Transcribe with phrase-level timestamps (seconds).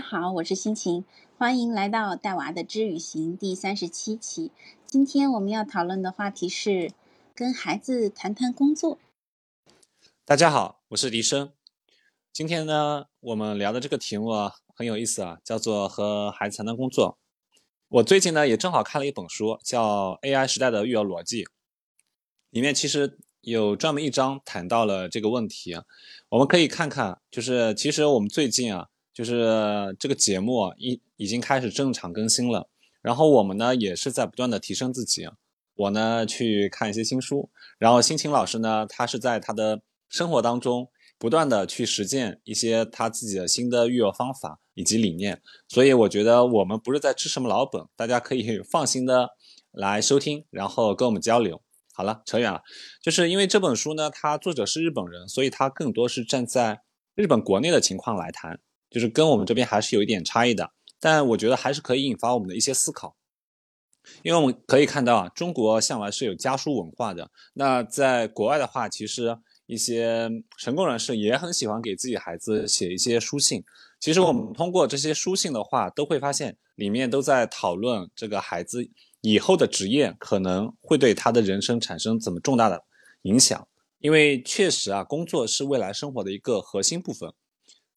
[0.00, 1.04] 好，我是心情，
[1.36, 4.50] 欢迎来到带娃的知与行第三十七期。
[4.86, 6.92] 今天我们要讨论的话题是
[7.34, 8.98] 跟孩子谈谈工作。
[10.24, 11.52] 大家好，我是笛声。
[12.32, 17.18] 今天呢，我们聊的这个题目啊很有意思啊，叫做和孩子谈谈工作。
[17.88, 21.44] 我最近呢也正好看了一本书，叫《AI 时代的育儿逻辑》，
[22.48, 25.76] 里面其实有专门一章谈到了这个问题。
[26.30, 28.88] 我们可以看看，就是其实我们最近啊。
[29.12, 32.68] 就是这个节目啊，已已经开始正常更新了。
[33.02, 35.26] 然后我们呢，也是在不断的提升自己。
[35.74, 37.50] 我呢，去看一些新书。
[37.78, 45.40] 然后辛晴老师呢，他是在他的生活当中不断的去实践一些他自己的新的育儿方法以及理念。
[45.68, 49.30] 所以我觉得我们不是在吃什么老本，大家可以 放心的
[49.70, 51.62] 来收听，然后跟我们交流。
[51.92, 52.62] 好了，扯远了。
[53.02, 56.82] 就是因为这本书呢，它作者是日本人，所以他更多是站在
[57.14, 58.60] 日本国内的情况来谈。
[58.90, 63.16] 就是跟我们这边还是有一点差异的，但我觉得还是可以引发我们的一些思考，
[64.22, 67.30] 因为我们可以看到啊，中国向来是有家书文化的。
[67.54, 73.62] 那在国外的话，其实一些成功人士也很喜欢给自己孩子写一些书信。
[74.00, 82.82] 其实我们通过这些书信的话，都会发现里面都在讨论这个孩子以后的职业可能会对他的人生产生怎么重大的
[83.22, 83.68] 影响。
[83.98, 87.32] 因为确实啊，工作是未来生活的一个核心部分。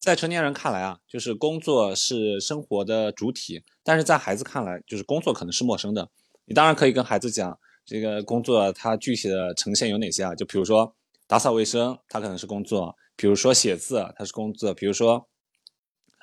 [0.04, 6.10] 在成年人看来啊，就是工作是生活的主体，但是在孩子看来，就是工作可能是陌生的。
[6.44, 10.34] 你当然可以跟孩子讲，这个工作它具体的呈现有哪些啊？
[10.34, 10.94] 就比如说
[11.26, 15.26] 打扫卫生，它可能是工作；比如说写字，它是工作；比如说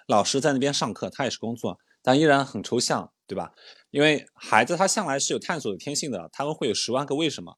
[0.08, 3.52] 老师在那边上课，它也是工作，但依然很抽象，对吧？
[3.90, 7.58] 因为孩子他向来是有探索的天性的，他们会有十万个为什么。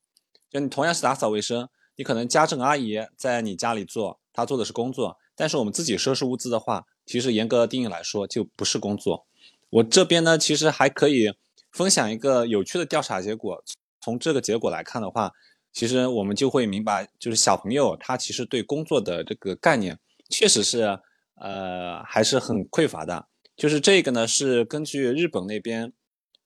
[0.49, 5.17] 就你同样是打扫卫生，你可能家政阿姨在你家里做，她做的是工作。
[5.35, 9.25] 但是我们自己收拾物资的话，其实严格定义来说就不是工作。
[9.69, 11.33] 我这边呢，其实还可以
[11.71, 13.63] 分享一个有趣的调查结果。
[13.99, 15.31] 从这个结果来看的话，
[15.71, 19.97] 其实我们就会明白，就是小朋友他其实对工作的这个概念
[20.29, 20.99] 确实是
[21.35, 23.27] 呃还是很匮乏的。
[23.55, 25.93] 就是这个呢，是根据日本那边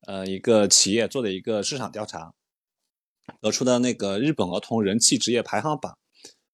[0.05, 2.33] 呃一个企业做的一个市场调查
[3.41, 5.97] 得出的那个日本儿童人气职业排行榜。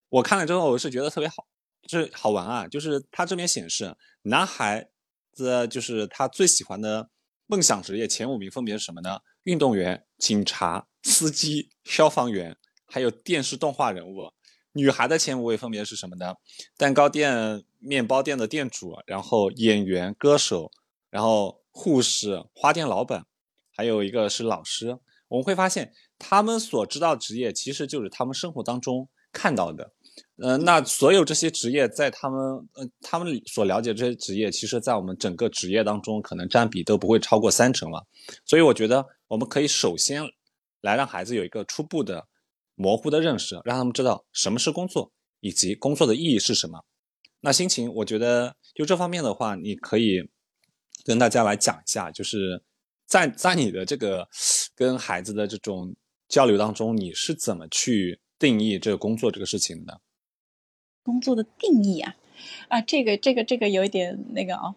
[0.08, 1.46] 我看了之后，我是觉得特别好。
[1.86, 2.66] 这好玩啊！
[2.68, 4.88] 就是他这边显示，男孩
[5.32, 7.10] 子就是他最喜欢的
[7.46, 9.20] 梦想职业前五名分别是什么呢？
[9.44, 12.56] 运动员、警察、司机、消防员，
[12.86, 14.32] 还有电视动画人物。
[14.72, 16.34] 女孩的前五位分别是什么呢？
[16.76, 20.70] 蛋糕店、面包店的店主，然后演员、歌手，
[21.10, 23.26] 然后护士、花店老板，
[23.76, 24.98] 还有一个是老师。
[25.28, 29.92] 我们会发现，他们所知道职业其实就是他们生活当中看到的。
[30.36, 32.40] 嗯，那所有这些职业在他们，
[32.74, 38.04] 呃，他们所了解这些职业，其实，在我们整个职业当中，可能占比都不会超过三成了。
[38.44, 40.24] 所以，我觉得我们可以首先
[40.80, 42.26] 来让孩子有一个初步的
[42.74, 46.84] 模糊的认识，让他们知道什么是工作，以及工作的意义是什么。
[47.40, 50.28] 那心情，我觉得就这方面的话，你可以
[51.04, 52.60] 跟大家来讲一下，就是
[53.06, 54.26] 在在你的这个
[54.74, 55.94] 跟孩子的这种
[56.28, 60.00] 交流当中，你是怎么去定义这个工作这个事情的？
[61.04, 62.16] 工作的定义啊，
[62.68, 64.74] 啊，这个这个这个有一点那个啊，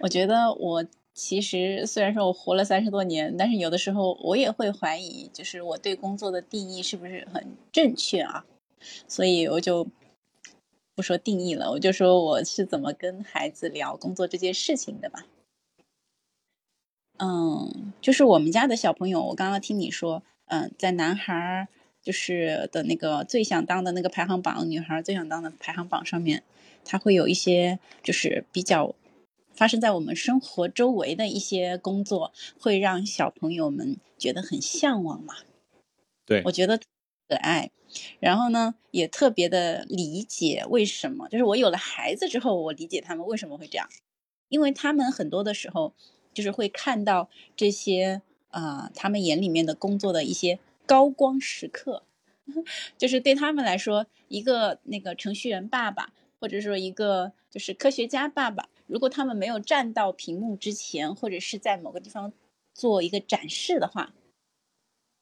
[0.00, 8.44] 我觉得我其实虽然说我活了三十多年，但是有的时候我也会怀疑，就是我对工作的定义是不是很正确啊？
[9.06, 9.86] 所以我就
[10.96, 15.24] 不说定义了，我就说我是怎么跟孩子聊工作这件事情的吧。
[17.18, 21.68] 嗯，就是我们家的小朋友，我刚刚听你说，嗯，在男孩。
[22.02, 26.42] 就是的那个最想当的那个排行榜，女孩最想当的排行榜上面，
[26.84, 28.94] 它会有一些就是比较
[29.52, 35.34] 发生在我们生活周围的一些工作，会让小朋友们觉得很向往嘛。
[36.24, 36.78] 对，我觉得
[37.28, 37.70] 可爱，
[38.18, 43.86] 然后呢也特别的理解为什么，就是我有了孩子之后，我理解他们为什么会这样，
[44.48, 45.92] 因为他们很多的时候
[46.32, 50.58] 就是会看到这些啊，他们眼里面的工作的一些。
[50.90, 52.02] 高光时刻，
[52.98, 62.32] 就是对他们来说，一个那个程序员爸爸，或者说一个就是科学家爸爸，如果他们没有站到屏幕之前，或者是在某个地方
[62.74, 64.12] 做一个展示的话，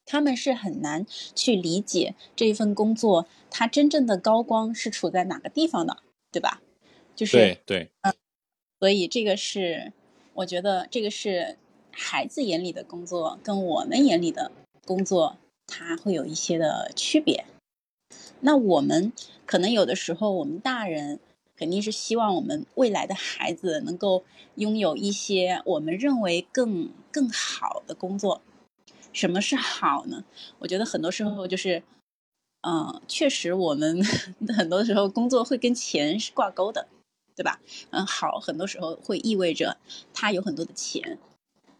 [0.06, 1.04] 他们是很难
[1.34, 5.98] 去理解这一份工作它真正的高光是处在哪个地方的，
[6.32, 6.62] 对吧？
[7.14, 8.14] 就是对对，嗯，
[8.80, 9.92] 所以这个是
[10.32, 11.58] 我觉得这个是
[11.92, 14.50] 孩子眼里的工作，跟我们眼里的
[14.86, 15.36] 工作。
[15.68, 17.44] 它会有一些的区别。
[18.40, 19.12] 那我们
[19.46, 21.20] 可能有的时候，我们大人
[21.56, 24.24] 肯定是希望我们未来的孩子能够
[24.56, 28.40] 拥有一些我们认为更更好的工作。
[29.12, 30.24] 什么是好呢？
[30.60, 31.82] 我觉得很多时候就是，
[32.62, 34.02] 嗯，确实我们
[34.56, 36.88] 很多时候工作会跟钱是挂钩的，
[37.34, 37.60] 对吧？
[37.90, 39.78] 嗯，好，很多时候会意味着
[40.14, 41.18] 他有很多的钱，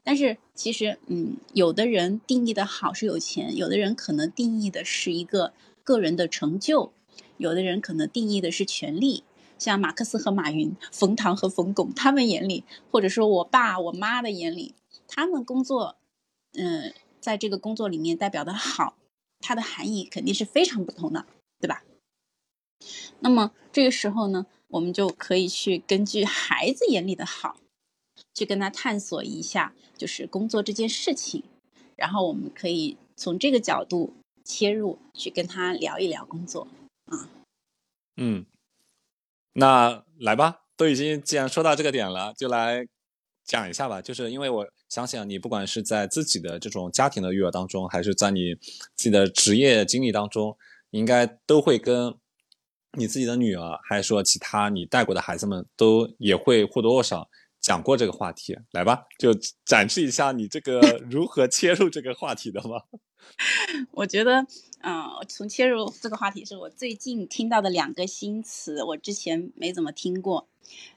[0.09, 5.53] 但是其实，嗯，有的人定义的好是有钱，有的人可能定义的是一个
[5.85, 6.95] 个人的成就，
[7.37, 9.25] 有的人可能定义的是权利。
[9.59, 14.75] 像马克思和马云、冯唐和冯巩，他们眼里，或者说我爸我妈的眼里，
[15.07, 15.99] 他们工作，
[16.55, 18.97] 嗯，在这个工作里面代表的好，
[19.41, 21.27] 它的含义肯定是非常不同的，
[21.61, 21.85] 对吧？
[23.21, 27.59] 那么这个时候呢，我们就可以去根据孩子眼里的好，
[28.39, 31.43] 去跟他探索一下，就是工作这件事情，
[31.97, 34.15] 然后我们可以从这个角度
[34.45, 36.69] 切入，去跟他聊一聊工作
[37.07, 37.29] 啊，
[38.17, 38.47] 嗯。
[39.55, 42.87] 那来吧，都已经既然说到这个点了，就来
[43.45, 44.01] 讲一下吧。
[44.01, 48.55] 就是因为我相信你，不管是在自己的这种家庭的育儿当中，还是在你
[48.95, 50.57] 自己的职业经历当中，
[50.91, 52.15] 应该都会跟
[52.93, 57.29] 你自己的女儿，还是说其他你带过的孩子们都也会或多或少
[57.61, 58.57] 讲过这个话题。
[58.73, 59.35] 来吧，就
[59.65, 62.83] 展示一下你这个 如何切入这个话题的吗？
[63.93, 64.47] 我觉得，
[64.81, 70.49] 嗯，从切入这个话题是我最近听到的两个新词，我之前没怎么听过。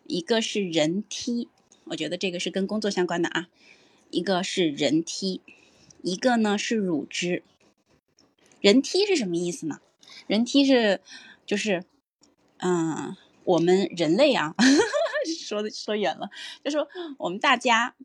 [0.05, 1.49] 一个是人梯，
[1.85, 3.47] 我觉得这个是跟工作相关的啊。
[4.09, 5.41] 一个是人梯，
[6.03, 7.43] 一个呢是乳汁。
[8.59, 9.79] 人梯是什么意思呢？
[10.27, 11.01] 人梯是
[11.45, 11.83] 就是，
[12.57, 14.53] 嗯，我们人类啊，
[15.39, 16.29] 说的说远了，
[16.63, 16.87] 就说
[17.17, 17.95] 我们大家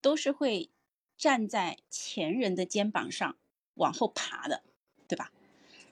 [0.00, 0.70] 都是会
[1.16, 3.36] 站在前人的肩膀上。
[3.76, 4.62] 往后爬的，
[5.08, 5.32] 对吧？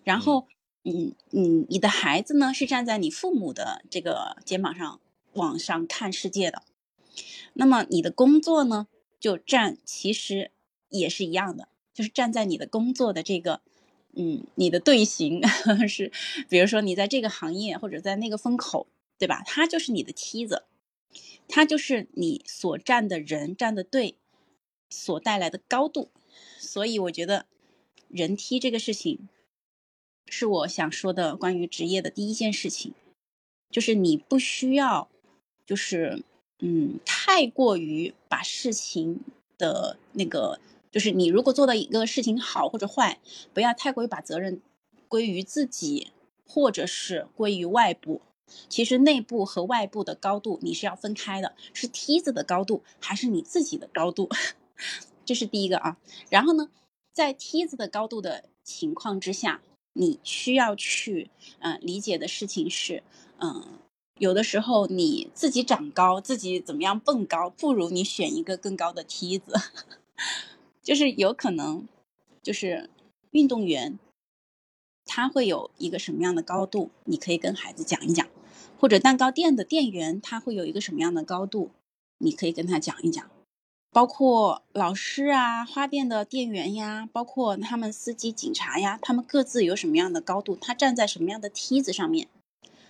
[0.04, 0.46] 然后，
[0.84, 5.00] 嗯嗯，你的孩子呢是站在你父母的这个肩膀上
[5.32, 6.62] 往上看世界的。
[7.54, 8.86] 那么你的工作呢，
[9.18, 10.52] 就站其实
[10.90, 13.62] 也是一样的，就是站在你的工作的这个，
[14.14, 15.42] 嗯，你的队形
[15.88, 16.12] 是，
[16.48, 18.86] 比如说你在这个行业或者在那个风口，
[19.22, 19.42] 对吧？
[19.46, 20.64] 它就是你的梯子，
[21.46, 24.16] 它就是你所站的人站的队
[24.90, 26.10] 所带来的高度。
[26.58, 27.46] 所以我觉得。
[28.08, 29.26] 人梯这个事情，
[30.26, 32.92] 是我想说的关于职业的第一件事情，
[33.70, 35.08] 就是你不需要，
[35.64, 36.22] 就是
[36.58, 39.20] 嗯，太过于把事情
[39.56, 40.60] 的那个，
[40.90, 43.18] 就是你如果做到一个事情好或者坏，
[43.54, 44.60] 不要太过于把责任
[45.08, 46.08] 归于自己，
[46.46, 48.20] 或者是归于外部。
[48.68, 54.28] 其实内部和外部的高度你是要分开的，是梯子的高度还是你自己的高度，
[55.24, 55.96] 这是第一个啊。
[56.30, 56.70] 然后呢？
[57.12, 59.60] 在梯子的高度的情况之下，
[59.92, 61.28] 你需要去
[61.58, 63.02] 嗯理解的事情是，
[63.38, 63.78] 嗯，
[64.16, 69.52] 有的时候你自己长高，自己怎么样蹦高，不如你选一个更高的梯子，
[70.82, 71.86] 就是有可能，
[72.42, 72.88] 就是
[73.32, 73.98] 运动员
[75.14, 78.26] 他会有一个什么样的高度，你可以跟孩子讲一讲，
[78.80, 81.70] 或者蛋糕店的店员他会有一个什么样的高度，
[82.16, 83.30] 你可以跟他讲一讲。
[83.90, 90.56] 包括老师啊，花店的店员呀，包括他们司机、警察呀，他们各自有什么样的高度？
[90.58, 92.28] 他站在什么样的梯子上面？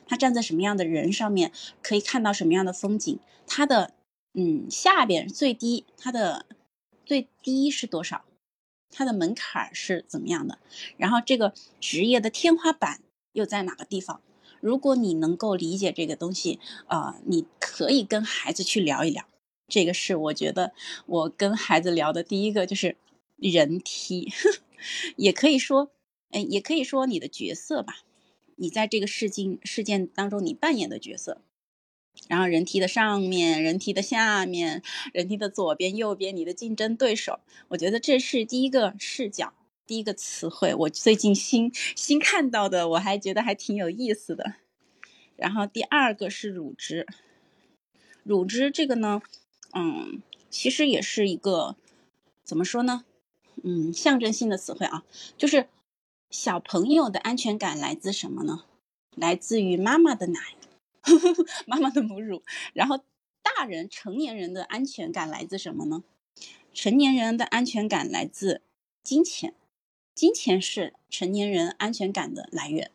[0.06, 1.50] 他站在什么样的人上面？
[1.82, 3.18] 可以看到什么样的风景？
[3.48, 3.94] 他的
[4.34, 6.46] 嗯下边最低，他的
[7.04, 8.22] 最低是多少？
[8.92, 10.58] 他的门槛是怎么样的？
[10.96, 13.00] 然后这个职业的天花板
[13.32, 14.20] 又在哪个地方？
[14.60, 19.24] 如果你能够理解这个东西，呃，你可以跟孩子去聊一聊。
[19.66, 20.72] 这个是我觉得
[21.06, 22.96] 我跟孩子聊的第一个，就是
[23.36, 24.30] 人梯，
[25.16, 25.90] 也可以说，
[26.30, 28.00] 嗯，也可以说你的角色吧，
[28.56, 31.40] 你在这个事件事件当中你扮演的角色，
[32.28, 39.52] 然后人梯的上面，人梯的下面，人梯的左边、右边，你的竞争对手，我觉得这是第一个视角，
[39.86, 44.54] 第一个词汇，我最近新新看到的，我还觉得还挺有意思的。
[45.36, 47.06] 然后第二个是乳汁，
[48.22, 49.22] 乳汁这个呢。
[49.74, 51.76] 嗯，其实也是一个
[52.44, 53.04] 怎么说呢？
[53.64, 55.02] 嗯，象征性的词汇啊，
[55.38, 55.66] 就是
[56.28, 58.64] 小朋友的安全感来自什么呢？
[59.16, 60.40] 来自于妈妈的奶，
[61.66, 62.42] 妈妈的母乳。
[62.72, 63.04] 然后
[63.42, 66.04] 大人、成年人的安全感来自什么呢？
[66.72, 68.62] 成年人的安全感来自
[69.02, 69.54] 金钱，
[70.14, 72.90] 金钱是成年人安全感的来源。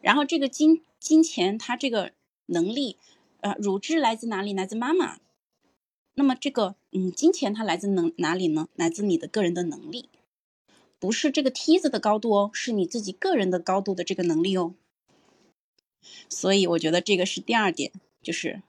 [0.00, 2.12] 然后这个金金钱，它这个
[2.46, 2.96] 能力，
[3.40, 4.52] 呃，乳汁来自哪里？
[4.52, 5.18] 来自妈妈。
[6.14, 8.68] 那么这个，嗯，金钱它来自能哪里呢？
[8.74, 10.10] 来自你的个人的能力，
[10.98, 14.74] 不是这个梯子的高度哦，是你自己个人的高度的这个能力哦。
[16.28, 17.92] 所以我觉得这个是第二点，
[18.22, 18.62] 就是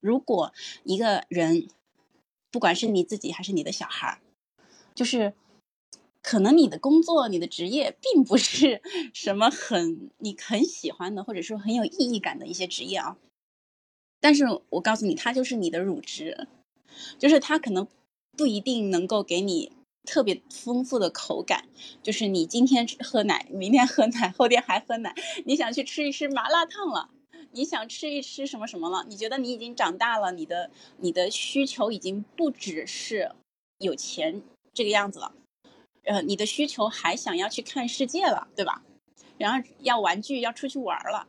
[0.00, 0.52] 如果
[0.84, 1.68] 一个人，
[2.50, 4.20] 不管是你自己还是你的小孩，
[4.94, 5.34] 就是
[6.22, 8.82] 可能你的工作、你的职业并不是
[9.14, 13.16] 什么很你很喜欢的，或者说很有意义感的一些职业啊。
[14.20, 16.48] 但是我告诉你，它就是你的乳汁，
[17.18, 17.86] 就是它可能
[18.36, 19.72] 不一定能够给你
[20.08, 21.66] 特别丰富的口感。
[22.02, 27.10] 就是你今天喝奶，明天喝奶，后天还喝奶，你想去吃一吃麻辣烫了，
[27.52, 29.04] 你想吃一吃什么什么了？
[29.06, 33.32] 你觉得你已经长大了，你的你的需求已经不只是
[33.78, 35.34] 有钱这个样子了，
[36.04, 38.82] 呃，你的需求还想要去看世界了，对吧？
[39.36, 41.28] 然后要玩具，要出去玩了，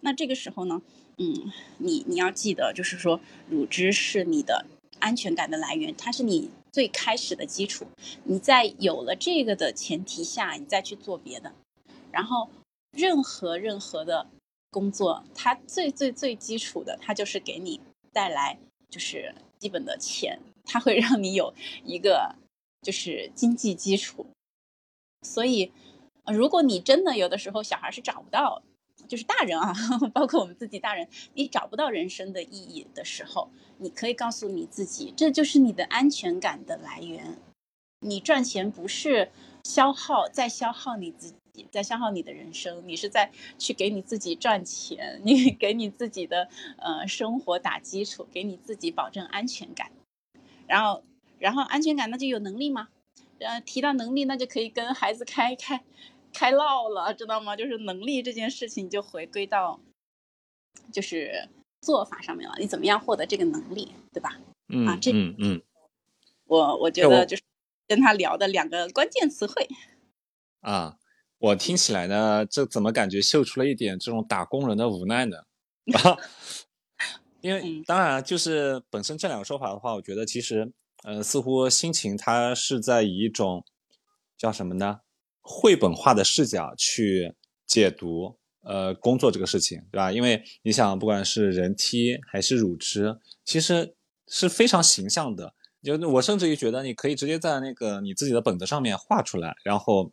[0.00, 0.82] 那这个时候呢？
[1.18, 3.18] 嗯，你你要记得，就是说，
[3.48, 4.66] 乳汁是你的
[5.00, 7.86] 安全感的来源，它是你最开始的基础。
[8.24, 11.54] 你在有了这个的前提下，你再去做别的。
[12.12, 12.50] 然后，
[12.90, 14.26] 任何任何的
[14.70, 17.80] 工作，它最最最基础的，它就是给你
[18.12, 18.58] 带来
[18.90, 22.34] 就是基本的钱，它会让你有一个
[22.82, 24.26] 就是经济基础。
[25.22, 25.72] 所以，
[26.26, 28.62] 如果你真的有的时候小孩是找不到。
[29.06, 29.72] 就是大人啊，
[30.12, 37.38] 包括我们自己大人，你找不到人生的意义的时候，你可以告诉你自己，这就是你的安全感的来源。
[38.00, 39.30] 你赚钱不是
[39.64, 46.48] 消耗，在消耗你自己，在消耗你的人生，你是在去给你自己赚钱， 你给你自己的
[46.78, 49.90] 呃生活打基础，给你自己保证安全感。
[50.66, 51.02] 然后，
[51.38, 52.88] 然后安全感那就有能力吗？
[53.38, 55.82] 呃，提到能力，那就可以跟孩子开开。
[56.36, 57.56] 开唠了，知道吗？
[57.56, 59.80] 就是能力这件事情就回归到，
[60.92, 61.48] 就是
[61.80, 62.54] 做法上面了。
[62.58, 64.38] 你怎么样获得这个能力，对吧？
[64.68, 65.62] 嗯，啊，这嗯嗯，
[66.44, 67.42] 我我觉得就是
[67.88, 69.66] 跟他聊的两个关键词汇。
[70.60, 70.98] 啊，
[71.38, 75.38] 我听起来呢，这怎么感觉秀出了一点这种打工人的无奈呢？
[76.04, 76.18] 啊，
[77.40, 80.70] 因为当然就是本身这两个说法的话，我觉得其实
[81.04, 83.64] 呃，似乎心情它是在以一种
[84.36, 85.00] 叫什么呢？
[85.48, 87.32] 绘本化的视角去
[87.64, 90.10] 解读，呃，工作这个事情，对吧？
[90.10, 93.94] 因为你想，不管是人梯还是乳汁，其实
[94.26, 95.54] 是非常形象的。
[95.84, 100.10] 就我甚至于觉得，你可以直接在那个你自己的本子上面画出来，然后，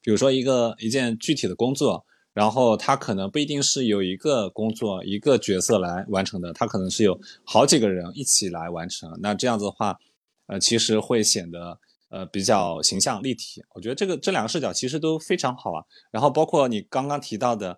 [0.00, 9.10] 比如说一个一件具体的工作，然后它可能不一定是有一个工作一个角色来完成的，它可能是有好几个人一起来完成。
[9.20, 9.98] 那这样子的话，
[10.46, 11.80] 呃，其实会显得。
[12.08, 15.82] 呃，比较形象立体，我觉得这个这两个视角其实都非常好啊。
[16.12, 17.76] 然后包括你刚刚提到的，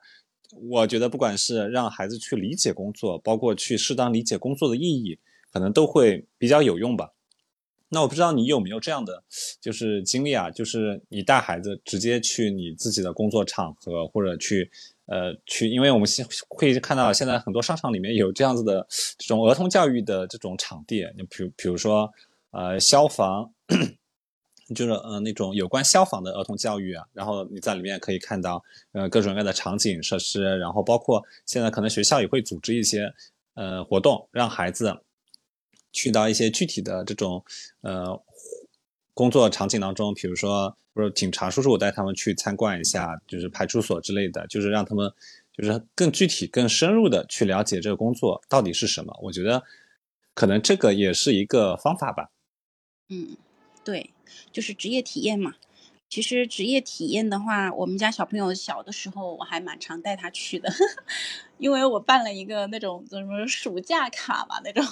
[0.70, 5.18] 我觉得不管是让孩子去理解工作，包括去适当理解工作的意义，
[5.50, 7.14] 可能都会比较有用吧。
[7.88, 9.24] 那我不知道你有没有这样的
[9.62, 14.70] 就是经历啊，就是你带孩子直接去你自己的工作场合，或者去
[15.06, 22.12] 呃去，因为我们现会看到现在很多商场里面有这样子的这种儿童教育的这种场地，你比如比如说
[22.50, 23.50] 呃消防。
[24.74, 33.12] 就是呃那种有关消防的儿童教育啊，然后你在里面可以看到呃各种各样的场景设施，然后包括现在可能学校也会组织一些
[33.54, 34.94] 呃活动，让孩子
[35.92, 37.42] 去到一些具体的这种
[37.80, 38.22] 呃
[39.14, 45.10] 工作场景当中，比如说不是警察叔叔带他们去参观一下，就是派出所之类的，就是让他们
[45.56, 49.18] 就是更具体、更深入的去了解这个工作到底是什么。
[49.22, 49.62] 我觉得
[50.34, 52.30] 可能这个也是一个方法吧。
[53.08, 53.36] 嗯。
[53.88, 54.10] 对，
[54.52, 55.54] 就是职业体验嘛。
[56.10, 60.70] 其实职业体验的话，我们家小朋友小的时候，我还蛮常带他去的，
[61.56, 64.84] 因为我办了一个那种什么暑假卡吧，那种，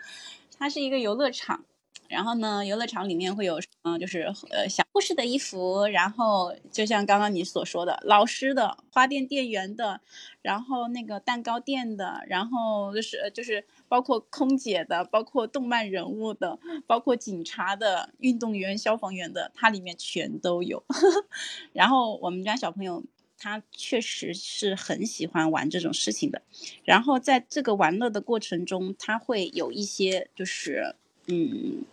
[0.58, 1.62] 它是一个游乐场。
[2.08, 10.00] 然后呢，游乐场里面会有，嗯，就是呃小护士的衣服，然后就像刚刚你所说的，老师的、花店店员的，
[10.40, 20.82] 然后那个蛋糕店的，然后就是就是包括空姐的，包括动漫人物的，包括警察的、运动员、消防员的，它里面全都有。
[21.74, 23.04] 然后我们家小朋友
[23.36, 26.40] 他确实是很喜欢玩这种事情的，
[26.84, 30.96] 然后在这个玩乐的过程中，他会有一些就是。
[31.28, 31.84] 嗯，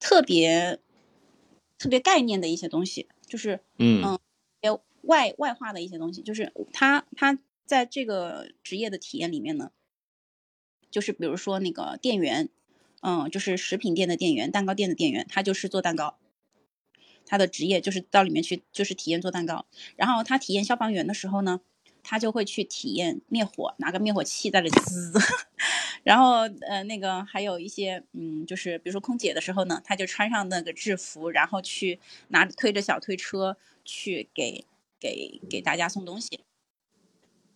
[0.00, 0.78] 特别
[1.78, 9.70] 特别概念的一些东西，就是嗯嗯，外外化的一些东西，就是他他在这个职业的体验里面呢，
[10.90, 12.48] 就是比如说那个店员，
[13.02, 16.18] 嗯，就是食品店的店员、蛋糕店的店员，他就是做蛋糕，
[17.26, 19.66] 他的职业就是到里面去，就是体验做蛋糕。
[19.96, 21.60] 然后他体验消防员的时候呢。
[22.08, 25.12] 他就会去体验灭火，拿个灭火器在那滋，
[26.06, 31.98] 然后呃那个还有一些嗯，就是比如说空姐的时候呢，他就穿上那个制服，然后去
[32.28, 34.64] 拿推着小推车去给
[35.00, 36.44] 给给大家送东西。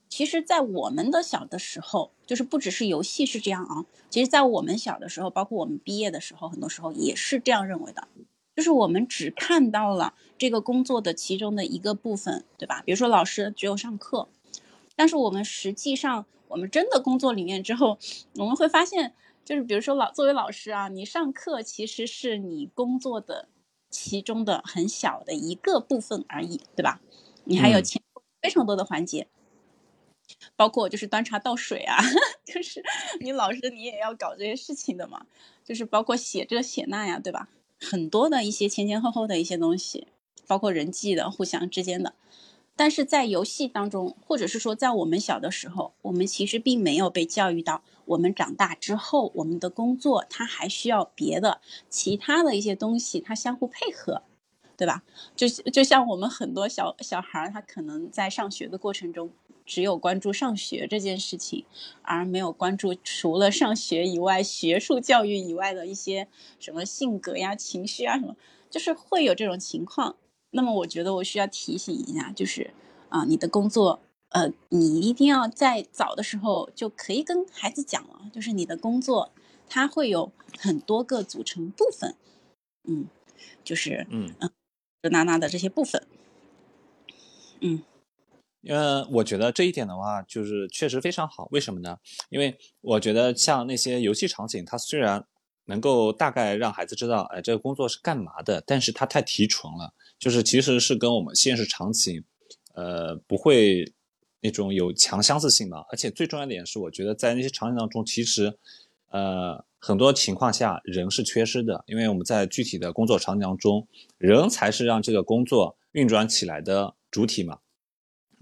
[0.08, 3.86] 其实，在我们的小的时候，就是不只是游戏是这样啊。
[4.10, 8.08] 其实，在我们小的时候，包括我们毕业的时候，很多时候也是这样认为的，
[8.56, 12.82] 就是我们只看到了这个工作的其中的一个部分，对吧？
[12.84, 14.28] 比如说老师只有上课，
[14.96, 17.98] 但是我们实际上，我们真的工作里面之后，
[18.36, 19.14] 我们会发现，
[19.44, 23.48] 就是比如说老作为老师啊，你上课其实是你工作的
[23.88, 27.00] 其中的很小的一个部分而已，对吧？
[27.44, 28.02] 你还有前
[28.42, 29.26] 非常多的环节。
[30.54, 31.96] 包括就是端茶倒水啊，
[32.46, 32.82] 就是
[33.20, 35.26] 你老师你也要搞这些事情的嘛，
[35.64, 37.48] 就是包括写这写那呀，对吧？
[37.80, 40.06] 很多的一些前前后后的一些东西，
[40.46, 42.14] 包括人际的互相之间的。
[42.80, 51.60] 但是在游戏当中，或者是说在我们小的时候，我们其实并没有被教育到，我们长大之后，我们的工作它还需要别的
[51.90, 54.22] 其他的一些东西，它相互配合，
[54.78, 55.02] 对吧？
[55.36, 59.30] 就就像我们很多小小孩儿，他可能在上学的过程中。
[59.66, 61.66] 只有关注上学这件事情，
[62.00, 66.26] 而没有关注除了上学以外、学术教育以外的一些
[66.58, 68.36] 什么性格呀、情绪啊什么，
[68.70, 70.16] 就是会有这种情况。
[70.50, 72.72] 那么，我觉得我需要提醒一下，就是
[73.08, 79.32] 啊，你的工作，呃，你一定要在早的时候就可以跟孩子讲了，就是你的工作
[79.68, 82.16] 它会有很多个组成部分，
[82.88, 83.06] 嗯，
[83.62, 84.50] 就是嗯嗯，
[85.02, 86.06] 这娜娜的这些部分，
[87.60, 87.82] 嗯。
[88.62, 91.48] 因为我觉得这一点的话，就是确实非常好。
[91.50, 91.96] 为什么呢？
[92.28, 95.26] 因为我觉得像那些游戏场景，它虽然
[95.70, 102.24] 能够大概让孩子知道，哎，这个工作是干嘛的，但是它太提纯了，就是其实是跟我们现实场景，
[102.74, 103.92] 呃，不会
[104.40, 105.76] 那种有强相似性的。
[105.90, 108.58] 而且最重要的点是，我觉得在那些场景当中，其实，
[109.10, 113.86] 呃，很多情况下人是缺失的，因为我们在具体的工作场景当中，
[114.18, 117.60] 人才是让这个工作运转起来的主体嘛。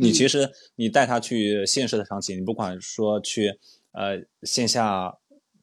[0.00, 3.58] 你其实你带他去现实的场景，你不管说去
[3.92, 5.18] 呃线下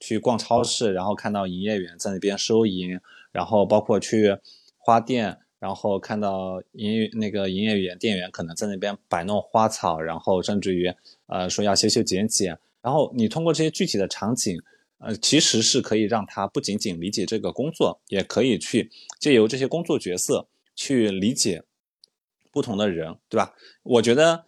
[0.05, 2.99] 去逛超市，然后看到营业员在那边收银，
[3.31, 4.37] 然后包括去
[4.77, 10.93] 花店，然后看到营业那个营业员店员可能在那边摆弄花草，然后甚至于
[11.27, 14.61] 呃说要修修剪剪，然后你通过这些具体的场景，
[14.99, 21.63] 呃其实是可以让他不仅仅理解这个工作，也可以去借由这些工作角色去理解。
[22.51, 23.53] 不同的人，对吧？
[23.83, 24.45] 我觉得，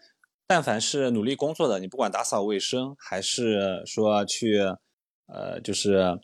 [0.47, 4.61] 但凡是努力工作的，你不管打扫卫生，还是说去，
[5.27, 6.19] 呃，就是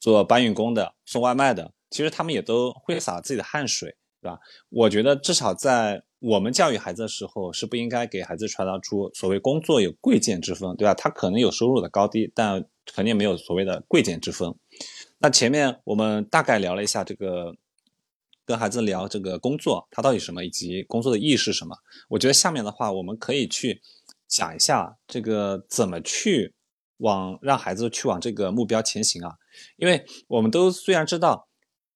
[0.00, 4.38] 做搬运工的、送外卖的，其实他们也都挥洒自己的汗水，对吧？
[4.70, 10.94] 我觉得至少在我们教育孩子的时候，是不应该给孩子传达出所谓工作有贵贱之分，对吧？
[10.94, 14.54] 他可能有收入的高低，但肯定没有所谓的贵贱之分。
[15.18, 17.54] 那前面我们大概聊了一下这个。
[18.44, 21.76] 跟孩子聊这个工作，它到底什么，以及工作的意义是什么？
[22.08, 23.80] 我觉得下面的话，我们可以去
[24.26, 26.52] 讲一下这个怎么去
[26.98, 29.34] 往让孩子去往这个目标前行啊。
[29.76, 31.48] 因为我们都虽然知道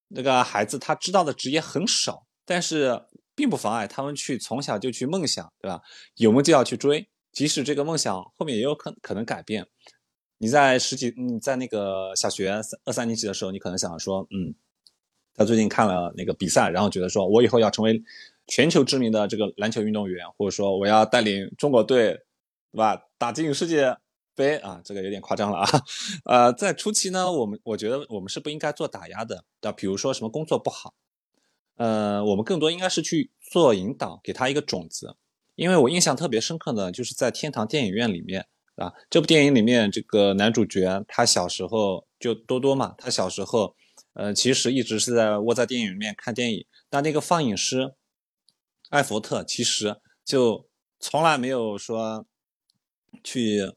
[0.09, 3.03] 那个孩子他知道的职业很少，但是
[3.35, 5.81] 并不妨碍他们去从小就去梦想，对吧？
[6.17, 9.67] 有梦就要去追，即使这个梦想后面也有可可能改变。
[10.39, 14.55] 你在十几，你在那个小学三二三年级的时候，你可能想说，嗯。
[15.39, 18.03] 他最近看了那个比赛，然后觉得说，我以后要成为
[18.47, 22.19] 全球知名的这个篮球运动员，或者说我要带领中国队，
[22.73, 22.99] 对吧？
[23.19, 23.95] 打进世界
[24.37, 25.69] 杯啊，这个有点夸张了啊。
[26.27, 29.73] 呃，在初期呢，我们我觉得我们是不应该做打压的，那？
[29.73, 30.95] 比如说什么工作不好，
[31.77, 35.17] 呃，我们更多应该是去做引导，给他一个种子。
[35.57, 38.47] 因为我印象特别深刻的就是在天堂电影院里面，
[38.77, 43.75] 啊，这部电影里面这个男主角他小时候就多多嘛，他小时候。
[44.19, 46.65] 呃，其实一直是在窝在电影里面看电影。
[46.89, 47.93] 但那个放映师
[48.89, 50.67] 艾弗特其实就
[50.99, 52.25] 从来没有说
[53.23, 53.75] 去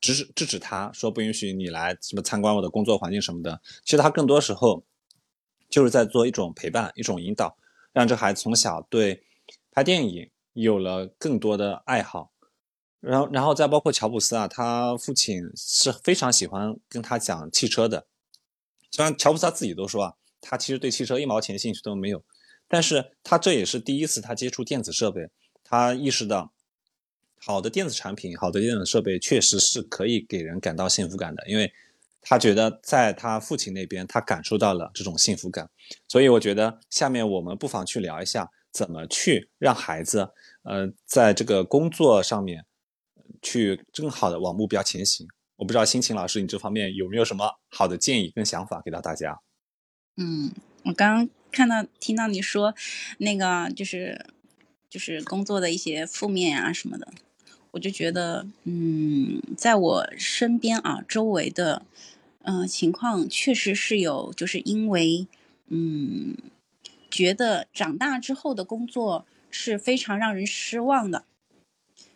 [0.00, 3.60] 制止制止他，说不允许你来什么参观我的工作环境什么的。
[3.84, 4.84] 其实他更多时候
[5.68, 7.56] 就是在做一种陪伴，一种引导，
[7.92, 9.24] 让这孩子从小对
[9.72, 12.32] 拍电影有了更多的爱好。
[13.00, 18.08] 然后，然后再包括乔布斯啊，他父亲是非常喜欢跟他讲汽车的。
[18.90, 22.24] 虽然乔布斯他自己都说啊，他其实对汽车一毛钱兴趣都没有，
[22.66, 25.30] 但是他这也是第一次他接触电子设备，
[25.62, 26.52] 他意识到
[27.40, 31.72] 好的电子产品、好的电子设备确实是可以给人感到幸福感的，因为
[32.20, 35.70] 他觉得在他父亲那边他感受到了这种幸福感，
[36.08, 40.30] 所以我觉得下面我们不妨去聊一下怎么去让孩子
[40.62, 42.66] 呃在这个工作上面
[43.40, 45.26] 去更好的往目标前行。
[45.56, 49.40] 我不知道辛勤老师，你这方面有没有什么好的建议跟想法给到大家？
[50.16, 50.52] 嗯，
[50.84, 52.74] 我刚刚看到听到你说
[53.18, 54.26] 那个就是
[54.90, 57.12] 就是工作的一些负面啊什么的，
[57.72, 61.82] 我就觉得，嗯，在我身边啊，周围的，
[62.42, 65.26] 嗯、情况确实是有，就是因为，
[65.68, 66.36] 嗯，
[67.10, 71.24] 觉得长大之后的工作是非常让人失望的，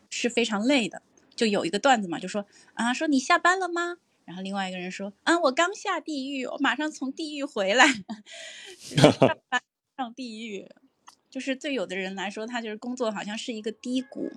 [0.08, 1.02] 是非常累的。
[1.34, 3.98] 就有一个段子嘛，就说啊，说你下班了吗？
[4.24, 7.86] 然后另外一个人说啊，我刚下地狱，我马上从地狱回来，
[8.78, 9.60] 上班
[9.96, 10.68] 上地狱。
[11.28, 14.30] 就是对有的人来说，他就是工作好像是一个低谷。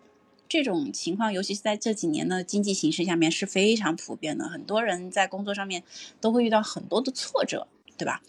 [0.55, 4.47] 这种情况，尤其是在这几年的经济形势下面是非常普遍的。
[4.47, 5.83] 很多人在工作上面
[6.21, 8.21] 都会遇到很多的挫折，对吧？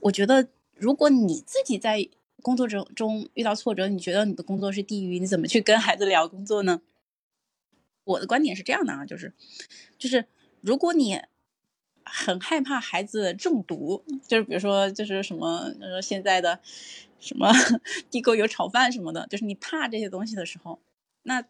[0.00, 2.08] 我觉得，如果你自己在
[2.42, 6.80] 工作中中遇到挫折，你觉得你的工作是地狱，你怎么去跟孩子聊工作呢？
[8.04, 9.34] 我的观点是这样的啊，就是，
[9.98, 10.24] 就是
[10.62, 11.20] 如果你
[12.04, 16.58] 很害怕孩子中毒，就是比如说就是什么呃现在的
[17.20, 17.52] 什么
[18.10, 20.80] 地沟油炒饭什么的，就是你怕这些东西的时候，
[21.24, 21.44] 那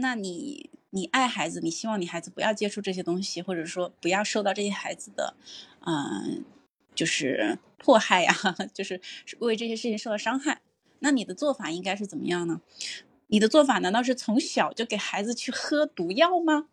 [0.00, 5.34] 那你你爱孩子，你希望你孩子不要接触这些东西，或者说不要受到这些孩子的
[5.80, 6.44] 嗯、
[6.94, 8.34] 就是迫害呀、
[8.74, 9.00] 就是
[9.38, 10.62] 为这些事情受到伤害，
[11.00, 12.60] 那你的做法应该是怎么样呢？
[13.28, 16.68] 你的做法难道是从小就给孩子去喝毒药吗？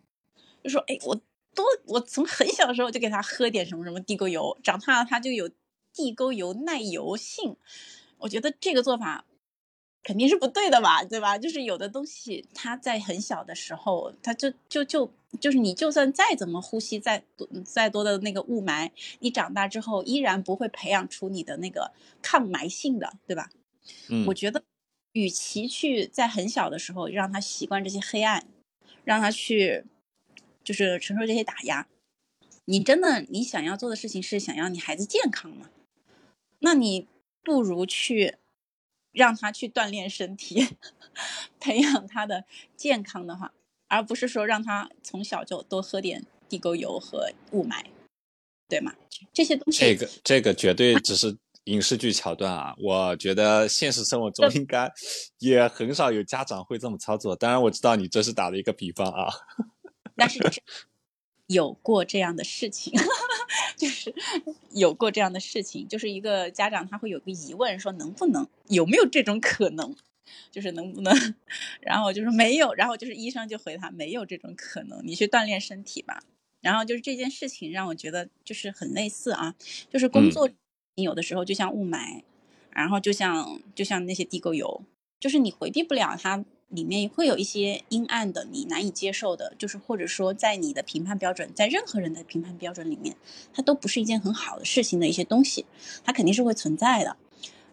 [0.63, 1.15] 就说，哎，我
[1.53, 5.49] 多，我从很小的时候就给他喝点什么什么地沟油，长大了他就有
[5.93, 7.57] 地沟油耐油性。
[8.19, 9.25] 我觉得这个做法
[10.05, 11.35] 肯定是不对的嘛，对吧？
[11.35, 21.91] 就是有的东西，它在很小的时候，它就就就就是你就算再怎么呼吸再多再多的那个雾霾，你长大之后依然不会培养出你的那个
[22.21, 23.49] 抗霾性的，对吧？
[24.09, 24.63] 嗯我觉得，
[25.13, 28.45] 与其去在很小的时候让他习惯这些黑暗，
[29.03, 29.85] 让他去
[30.63, 31.87] 就是承受这些打压，
[32.65, 35.71] 你真的你想要做的事情是想要你孩子健康吗？
[36.59, 37.07] 那你
[37.43, 38.37] 不如去
[39.15, 40.67] 让他去锻炼身体，
[41.59, 43.51] 培养他的健康的话，
[43.87, 47.83] 而不是说让他从小就多喝点地沟油和雾霾，
[48.67, 48.93] 对吗？
[49.33, 52.75] 这些东西，这个这个绝对只是影视剧桥段啊！
[52.77, 54.91] 我觉得现实生活中应该
[55.39, 57.35] 也很少有家长会这么操作。
[57.35, 59.33] 当然，我知道你这是打了一个比方啊。
[60.15, 60.51] 但是真
[61.47, 62.93] 有过这样的事情，
[63.77, 64.13] 就是
[64.71, 69.95] 有过这样的事情，就是一个家长他会有个疑问，说能不能有没有这种可能，
[70.51, 71.13] 就是能不能，
[71.81, 76.23] 然后就是没有，然后就是医生就回他没有这种可能，你去锻炼身体吧。
[76.61, 79.53] 然后就是这件事情让我觉得就是很类似啊，
[79.91, 80.49] 就是工作
[80.95, 82.23] 有的时候就像雾霾，
[82.71, 84.81] 然后就像就像那些地沟油，
[85.19, 93.15] 就是你回避不了它里面会有一些阴暗的，你难以接受的，就是或者说在你的评判标准，在任何人的评判标准里面，
[93.53, 95.65] 它都不是一件很好的事情的一些东西，
[96.03, 97.15] 它肯定是会存在的，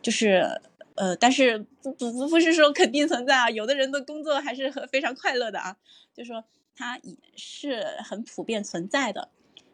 [0.00, 0.60] 就是
[0.94, 5.76] 呃，但是不不不是说肯定存在啊，有的人的工作还是很非常快乐的啊，
[6.14, 6.44] 就说
[6.76, 9.30] 它也是很普遍存在的，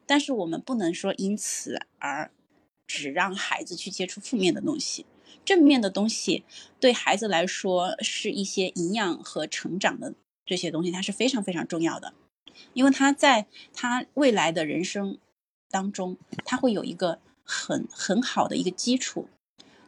[0.07, 2.31] 但是我们不能说因此而
[2.87, 5.04] 只让孩子去接触负面的东西。
[5.44, 6.44] 正面的东西
[6.78, 10.14] 对孩子来说是一些营养和成长的
[10.44, 12.12] 这些东西，它是非常非常重要的，
[12.72, 15.18] 因为他在他未来的人生
[15.70, 19.28] 当中，他会有一个很很好的一个基础。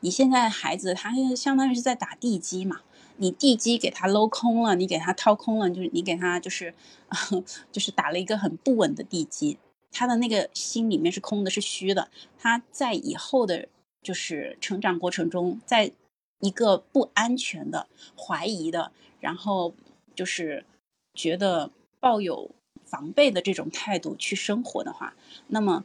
[0.01, 2.81] 你现在孩子他相当于是在打地基嘛，
[3.17, 6.75] 你地基给他镂空了，你给他掏空了，就是你给他就是
[7.71, 9.59] 就是打了一个很不稳的地基，
[9.93, 13.69] 他的那个心里面是空的，是虚的，他在以后的。
[14.03, 15.93] 就是成长过程中，在
[16.41, 17.87] 一个不安全的、
[18.17, 19.75] 怀疑的，然后
[20.15, 20.65] 就是
[21.13, 22.51] 觉得抱有
[22.85, 25.15] 防备的这种态度去生活的话，
[25.49, 25.85] 那么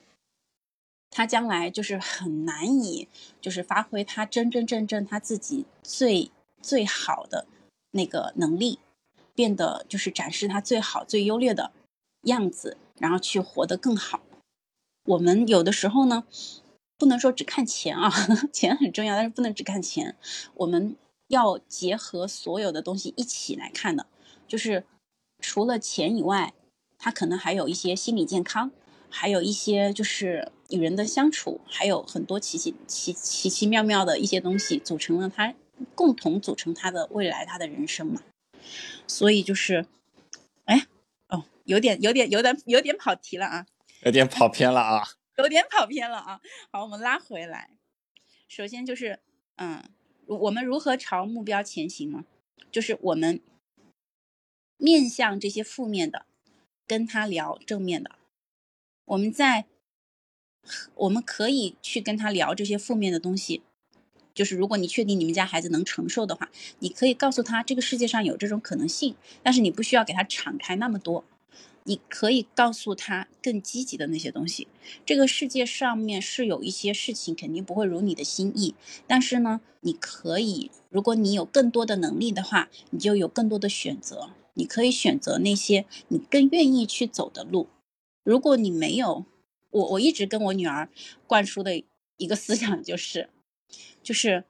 [1.10, 3.10] 他将来就是很难以
[3.42, 7.46] 就是发挥他真真正正他自己最最好的
[7.92, 8.80] 那个能力，
[9.34, 11.74] 变得就是展示他最好最优劣的
[12.22, 14.22] 样子，然后去活得更好。
[15.04, 16.24] 我们有的时候呢。
[16.98, 18.10] 不能说只看钱啊，
[18.54, 20.16] 钱很重要，但是不能只看钱。
[20.54, 20.96] 我们
[21.28, 24.08] 要结合所有的东西一起来看的，
[24.48, 24.86] 就是
[25.40, 26.54] 除了钱以外，
[26.98, 28.72] 他可能还有一些心理健康，
[29.10, 35.54] 还有一些就是与人的相处，还有很多奇奇奇奇奇妙妙的一些东西，组成了他
[35.94, 38.22] 共同组成他的未来，他的人生嘛。
[39.08, 39.86] 所以就是，
[40.64, 40.88] 哎，
[41.28, 43.66] 哦，有点有点有点有点跑题了啊，
[44.04, 45.04] 有点跑偏了啊。
[45.38, 46.42] 有点跑偏了啊！
[46.72, 47.72] 好，我们拉回来。
[48.48, 49.20] 首先就是，
[49.58, 49.84] 嗯，
[50.28, 52.24] 我们如何朝目标前行呢？
[52.72, 53.42] 就是我们
[54.78, 56.26] 面向这些负面的，
[56.88, 58.16] 跟他聊正面的。
[59.06, 59.66] 我们在，
[60.96, 63.62] 我们可以去跟他聊这些负面的东西，
[64.34, 71.26] 就是如果你确定你们家孩子能承受的话，你可以告诉他这个世界上有这种可能性，但是你不需要给他敞开那么多。
[71.88, 74.68] 你可以告诉他更积极的那些东西。
[75.06, 78.74] 这个世界上面是有一些事情肯定不会如你的心意，
[79.08, 84.32] 但是呢，你可以，如果你有更多的能力的话，你就有更多的选择。
[84.56, 87.68] 你可以选择那些你更愿意去走的路。
[88.24, 89.26] 如果你没有，
[89.70, 90.90] 我我一直跟我女儿
[91.28, 91.84] 灌输的
[92.18, 93.30] 一个思想就是，
[94.02, 94.46] 就是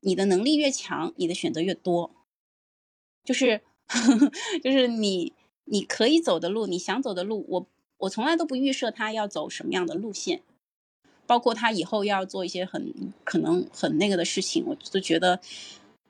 [0.00, 2.14] 你的能力越强，你的选择越多。
[3.24, 3.62] 就是
[4.62, 5.32] 就是你。
[5.70, 7.66] 你可以走的路，你想走的路，我
[7.98, 10.42] 我从来都不预设他要走什么样的路线，
[11.26, 12.92] 包括他以后要做一些很
[13.24, 15.40] 可能很那个的事情，我都觉得，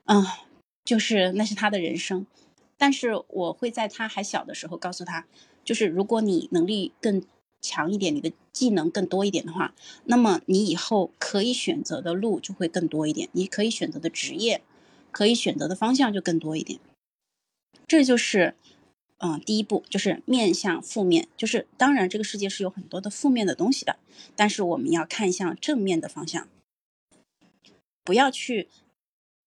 [0.05, 0.23] 嗯，
[0.85, 2.25] 就是那是他的人生。
[2.77, 5.27] 但是我会在他还小的时候告诉他，
[5.65, 7.21] 就是如果你能力更
[7.59, 14.61] 强一点，你的技能更多一点的话，那么你以后可以选择的路就会更多一点，你可以选择的职业，
[15.11, 16.79] 可以选择的方向就更多一点。
[17.85, 18.55] 这就是。
[19.21, 23.97] 嗯，第一步就是面向负面，就是当然这个世界是有很多的负面的东西的，
[24.35, 26.47] 但是我们要看向正面的方向，
[28.05, 28.69] 不要去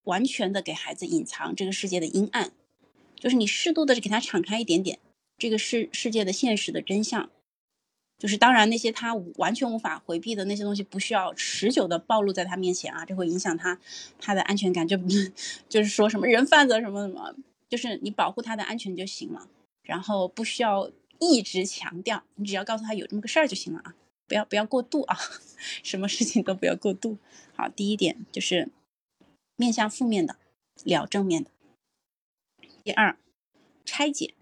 [0.05, 2.53] 完全的给孩子隐藏这个世界的阴暗，
[3.17, 4.99] 就是你适度的给他敞开一点点
[5.39, 7.31] 这个世世界的现实的真相，
[8.19, 13.81] 就是当然那些他完全无法回避的那些东西，不需要持久的暴露在他面前啊，这会影响他
[14.21, 14.99] 他的安全感，就
[15.71, 17.35] 就是说什么人贩子什么什么，
[17.71, 19.49] 就是你保护他的安全就行了。
[19.83, 23.95] 然后不需要一直强调，你只要告诉他有这么个事儿就行了啊，
[24.27, 25.17] 不要不要过度啊，
[25.83, 27.19] 什么事情都不要过度。
[27.55, 28.69] 好，第一点就是
[29.57, 30.37] 面向负面的，
[30.85, 31.51] 聊正面的。
[32.85, 33.17] 第二，
[33.85, 34.35] 拆解，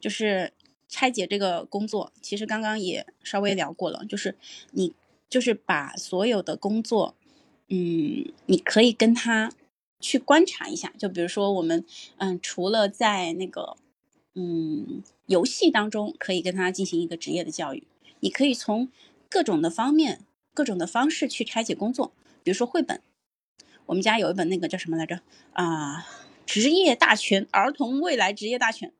[0.00, 0.52] 就是
[0.88, 4.36] 拆解这个工作，其实刚刚也稍微聊过了，就是
[4.72, 4.94] 你
[5.28, 7.14] 就是把所有的工作，
[7.68, 9.52] 嗯，你可以跟他。
[10.00, 11.84] 去观察一下，就比如说我们，
[12.16, 13.76] 嗯，除了在那个，
[14.34, 17.86] 嗯，游戏当中可以跟他进行一个职业的教育，
[18.20, 18.88] 你可以从
[19.28, 20.20] 各种的方面、
[20.54, 22.12] 各种的方式去拆解工作。
[22.42, 23.00] 比如说绘本，
[23.86, 25.20] 我们家有一本那个叫什么来着
[25.52, 26.06] 啊？
[26.46, 28.92] 职业大全，儿童未来职业大全，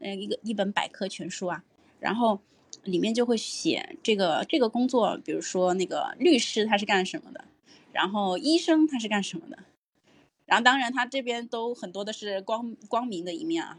[0.00, 1.64] 嗯，一个一本百科全书啊。
[2.00, 2.40] 然后
[2.84, 7.44] 里面就会写这个这个工作，比如说那个律师他是干什么的，
[7.92, 9.58] 然后医生他是干什么的。
[10.48, 13.78] 然后，当然，他这边都很多的是光光明的一面啊。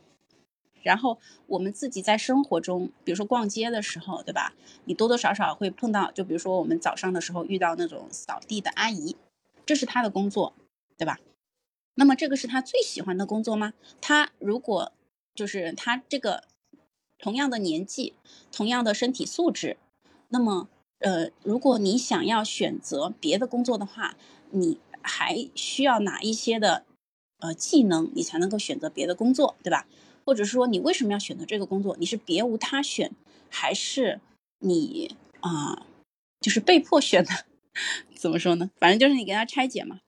[0.83, 4.53] 然后，我们自己在生活中，比如说逛街的时候，对吧？
[4.85, 9.17] 你多多少少会碰到，就比如说我们早上的时候遇到那种扫地的阿姨，
[9.65, 10.53] 这是他的工作，
[10.95, 11.19] 对吧？
[11.95, 13.73] 那么，这个是他最喜欢的工作吗？
[13.99, 14.91] 他如果
[15.33, 16.43] 就是他这个
[17.17, 18.13] 同样的年纪、
[18.51, 19.77] 同样的身体素质，
[20.27, 24.15] 那么，呃，如果你想要选择别的工作的话，
[24.51, 24.79] 你。
[25.09, 26.85] 还需要哪一些的
[27.39, 29.87] 呃技能，你才能够选择别的工作，对吧？
[30.23, 31.97] 或者说你为什么要选择这个工作？
[31.97, 33.11] 你是别无他选，
[33.49, 34.21] 还是
[34.59, 35.87] 你啊
[36.39, 37.31] 就是被迫选的？
[38.15, 38.69] 怎么说呢？
[38.77, 40.01] 反正就是你给他拆解嘛。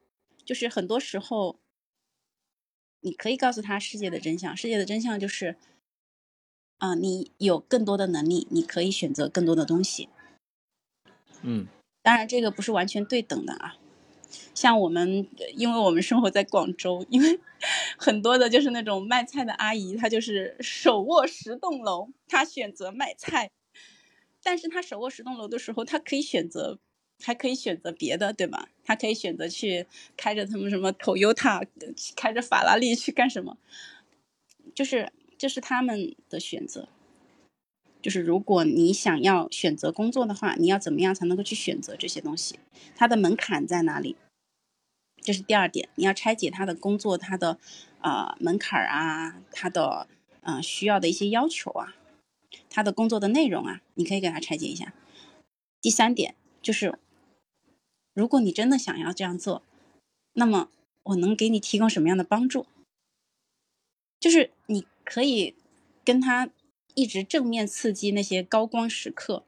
[0.46, 1.58] 就是很多时候，
[3.02, 4.56] 你可以告诉他世界的真相。
[4.56, 5.56] 世界的真相就是
[6.78, 10.10] 啊，你有更多的能力，你可以选择更多的东西。
[11.42, 11.68] 嗯，
[12.04, 13.78] 当然这个不是完全对等的啊。
[14.54, 17.40] 像我们，因为我们生活在广州，因为
[17.98, 23.52] 很多的就是那种卖菜的阿姨，她就是手握十栋楼，她选择卖菜，
[24.44, 26.80] 但是她手握十栋楼的时候，她可以选择，
[27.24, 28.70] 还可以选择别的，对吧？
[28.84, 29.86] 她可以选择去
[30.18, 31.66] 开着他们什么 Toyota，
[32.16, 33.58] 开着法拉利去干什么？
[34.74, 36.88] 就是这是他们的选择。
[38.02, 42.60] 就是如果你想要选择工作的话，你要怎么样才能够去选择这些东西？
[42.96, 44.16] 它的门槛在哪里？
[45.22, 47.60] 这是第二点，你要拆解他的工作，他的
[48.02, 50.08] 呃门槛啊，他的
[50.42, 51.96] 嗯需要的一些要求啊，
[52.72, 54.94] 他的工作的内容啊，你可以给他拆解一下。
[55.80, 56.98] 第三点就是，
[58.16, 59.62] 如果你真的想要这样做，
[60.34, 60.72] 那么
[61.04, 62.66] 我能给你提供什么样的帮助？
[64.20, 65.54] 就是你可以
[66.04, 66.50] 跟他。
[66.94, 69.46] 一直正面刺激那些高光时刻，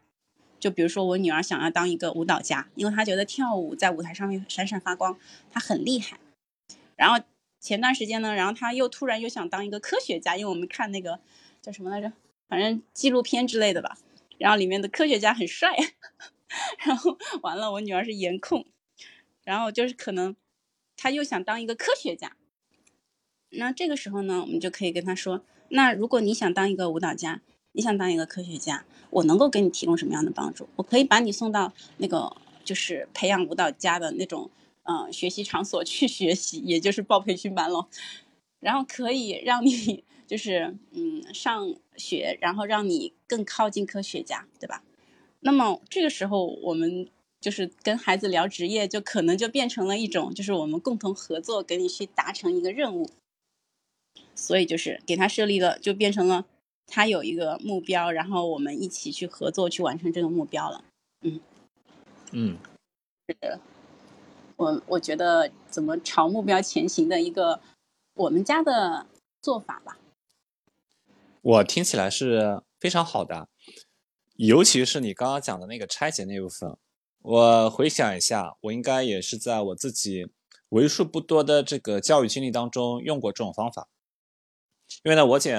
[0.60, 5.20] 就比如说我女儿想要当一个舞蹈家，因为她觉得跳舞在舞台上面闪闪发光，
[5.52, 6.20] 她很厉害。
[6.96, 7.24] 然后
[7.60, 11.20] 前段时间呢，然后她又突然又想当一个科学家，因为我们看那个
[11.62, 12.14] 叫什么来着，
[12.48, 13.98] 反正纪录片之类的吧。
[14.38, 15.76] 然后里面的科学家很帅，
[16.86, 18.66] 然后完了，我女儿是颜控，
[19.44, 20.36] 然后就是可能
[20.96, 22.36] 她又想当一个科学家。
[23.50, 25.46] 那这个时候呢，我们就可以跟她说。
[25.76, 30.70] 那如果你想当一个舞蹈家，你想当一个科学家，我能够给你提供什么样的帮助？
[30.76, 32.32] 我可以把你送到那个
[32.64, 34.52] 就是培养舞蹈家的那种
[34.84, 37.90] 嗯学习场所去学习，也就是报培训班咯。
[38.60, 44.84] 然后可以让你就是嗯上学，然后让你更靠近科学家，对吧？
[45.40, 47.08] 那么这个时候我们
[47.42, 53.10] 就是跟孩子聊职业，就可能就变成了一种就是我们共同合作，给你去达成一个任务。
[54.36, 56.46] 所以就是给他设立了，就变成了
[56.88, 60.84] 他有一个目标，然后我们一起去合作去完成这个目标了。
[61.22, 61.40] 嗯
[62.32, 62.58] 嗯，
[63.28, 63.60] 是
[64.56, 67.62] 我我觉得怎么朝目标前行的一个
[68.16, 69.06] 我们家的
[69.42, 69.98] 做法吧。
[71.42, 73.48] 我听起来是非常好的，
[74.36, 76.78] 尤其是你刚刚讲的那个拆解那部分。
[77.22, 80.28] 我回想一下，我应该也是在我自己
[80.70, 83.88] 为数不多的这个教育经历当中用过这种方法。
[85.02, 85.56] 因为呢，我姐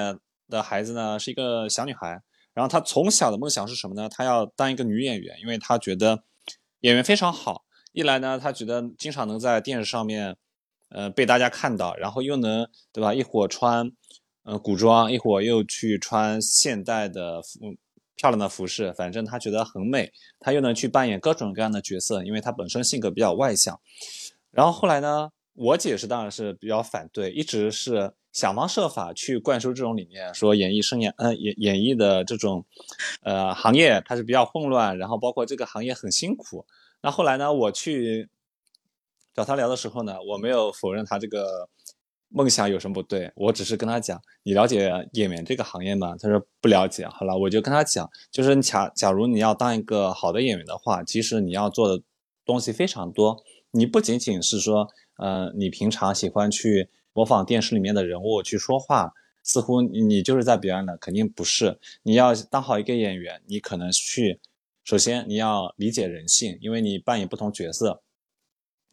[0.47, 2.21] 的孩子呢是一个小女孩，
[2.53, 4.07] 然后她从小的梦想是什么呢？
[4.07, 6.23] 她要当一个女演员，因为她觉得
[6.81, 7.65] 演员非常好。
[7.91, 10.37] 一来呢，她觉得经常能在电视上面，
[10.89, 13.13] 呃，被大家看到，然后又能，对吧？
[13.13, 13.91] 一会儿穿，
[14.43, 17.75] 呃，古装，一会儿又去穿现代的服，
[18.15, 20.11] 漂亮的服饰，反正她觉得很美。
[20.39, 23.79] 她又能去扮演各种各样的角色，因为她本身性格比较外向。
[24.51, 28.13] 然后后来呢，我姐是当然是比较反对，一直是。
[28.35, 32.65] 想方设法去灌输这种理念，说演艺生涯，嗯，演演艺的这种，
[33.23, 36.65] 呃，行业它是比较混乱，然后包括这个行业很辛苦。
[37.01, 38.27] 那后来呢，我去
[39.33, 41.69] 找他聊的时候呢，我没有否认他这个
[42.27, 46.17] 梦想有什么不对，我只是跟他讲，你了解演员这个行业吗？
[46.19, 47.07] 他说不了解。
[47.07, 52.03] 好了，我就跟他讲，就是假假如你要当一个好的演员的话，其实你要做的
[52.43, 56.89] 东西非常多，你不仅仅是说，呃，你平常喜欢去。
[57.15, 61.79] 模仿电视里面的人物去说话，似乎你就是在表演的，肯定不是。
[62.03, 64.41] 你要当好一个演员，你可能去，
[64.83, 68.01] 首先你要理解人性，因为你扮演不同角色，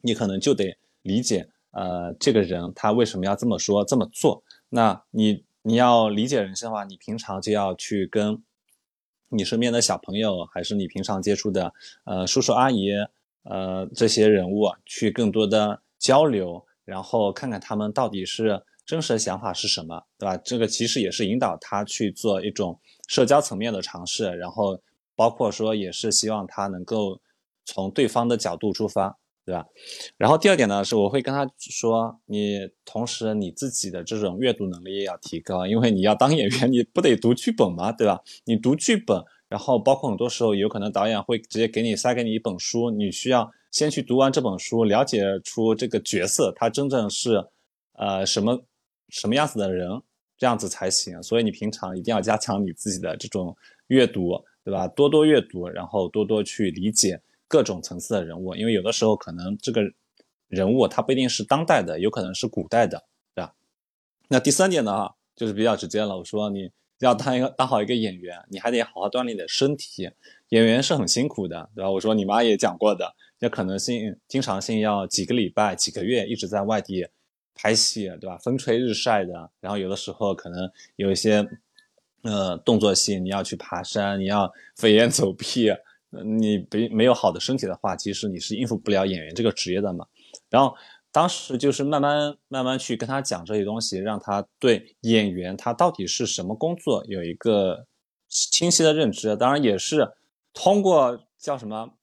[0.03, 4.45] 你可能就得理解，呃，这个人他为什么要这么说这么做。
[4.69, 8.41] 那你你要理解人性的话，你平常就要去跟
[9.31, 12.93] 你身边的小朋友，还是你平常接触的，呃，叔叔阿姨，
[13.43, 16.65] 呃，这些人物去更多的交流。
[16.85, 20.37] 然后看看他们到底是真实的想法是什么，对吧？
[20.39, 24.81] 这个其实也是引导他去做一种社交层面的尝试，然后
[25.15, 27.21] 包括说也是希望他能够
[27.65, 29.17] 从对方的角度出发，
[29.47, 29.65] 对吧？
[30.17, 37.93] 然后第二点呢，是我会跟他说，你同时你自己的这种阅读能力也要提高，因为你要当演员，你不得读剧本吗？
[37.93, 38.21] 对吧？
[38.47, 43.49] 你读剧本，然后包括很多时候有可能导演会直接给你塞给你一本书，你需要。
[43.73, 47.45] 先去读完这本书，了解出这个角色他真正是，
[47.95, 48.63] 呃，什么
[49.09, 50.03] 什么样子的人，
[50.37, 51.21] 这样子才行。
[51.23, 53.57] 所以你平常一定要加强你自己的这种
[53.87, 54.87] 阅读，对吧？
[54.89, 59.81] 多多阅读，然后多多去理解各种层次的人物，因为有的时候可能这个
[60.49, 63.03] 人物他不一定是当代的，有可能是古代的，
[63.35, 63.55] 对吧？
[64.29, 66.19] 那第三点呢，就是比较直接了。
[66.19, 70.11] 我说你要当一个当好一个演员，你还得好好锻炼你的身体。
[70.51, 71.91] 演员是很辛苦的，对吧？
[71.91, 73.15] 我说你妈也讲过的。
[73.43, 77.05] 也可能性经常性要几个礼拜、几个月一直在外地
[77.55, 78.39] 拍戏，对吧？
[78.39, 81.45] 风吹日晒的，然后有的时候可能有一些
[82.23, 85.73] 呃动作戏，你要去爬山，你要飞檐走壁，
[86.25, 90.07] 你没没有好的身体的话，其实你是应付不了演员这个职业的嘛。
[90.49, 90.73] 然后
[91.11, 97.87] 当时就是慢慢慢慢去跟他讲这些东西，让他对演员他到底是什么工作有一个
[98.29, 99.37] 清晰的认知。
[99.37, 100.13] 当然也是
[100.55, 101.95] 通过叫什么？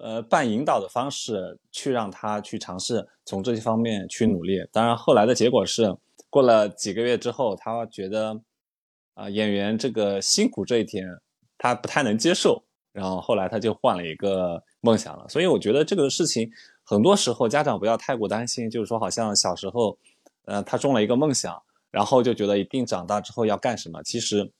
[0.00, 4.58] 呃，半引导的方式去让他去尝试从这些方面去努力。
[4.72, 5.96] 当然，后来的结果是，
[6.30, 8.40] 过了几个月之后，他觉得，
[9.14, 11.06] 啊，演员这个辛苦这一天，
[11.56, 12.62] 他不太能接受。
[12.92, 15.28] 然后后来他就换了一个梦想了。
[15.28, 16.50] 所以我觉得这个事情，
[16.82, 19.96] 很多时候家长不要太过担心，就是说好像小时候，
[20.46, 24.02] 呃，他中了一个梦想，然后就觉得一定长大之后要干什么。
[24.02, 24.50] 其实，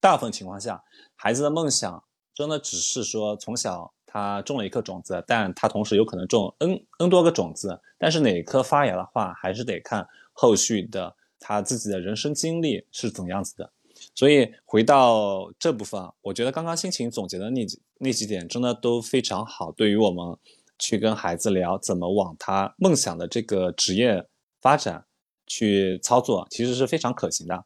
[0.00, 0.82] 大部分情况下，
[1.16, 2.04] 孩子的梦想
[2.34, 3.92] 真的只是说从小。
[4.16, 13.70] 他种了一颗种子，但他同时有可能种 n n 多个种子，但是哪一颗发芽的话，还是得看后续的他自己的人生经历是怎么样子的。
[14.14, 20.34] 所以回到这部分，我觉得刚刚心情总结的那几那几点真的都非常好，对于我们
[20.78, 24.26] 去跟孩子聊怎么往他梦想的这个职业
[24.62, 25.04] 发展
[25.46, 27.64] 去操作，其实是非常可行的。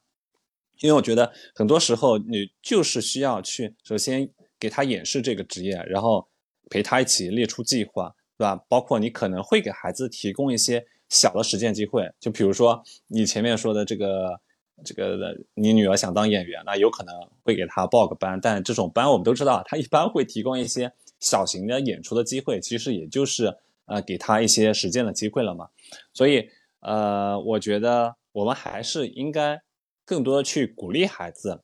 [0.80, 4.28] 因为我觉得很多时候你就是需要去首先
[4.58, 6.26] 给他演示这个职业，然后。
[6.70, 8.56] 陪他一起列出计划，对吧？
[8.68, 14.40] 包括你可能会给孩子提供一些小的实践机会，就比如说你前面说的这个，
[14.84, 23.54] 这个你女儿想当演员，那有可能会给她报个班，但这种班我们都知道，他一般会提供一些小型的演出的机会，其实也就是
[23.86, 25.68] 呃给他一些实践的机会了嘛。
[26.14, 26.48] 所以
[26.80, 29.60] 呃，我觉得我们还是应该
[30.04, 31.60] 更多的去鼓励孩子，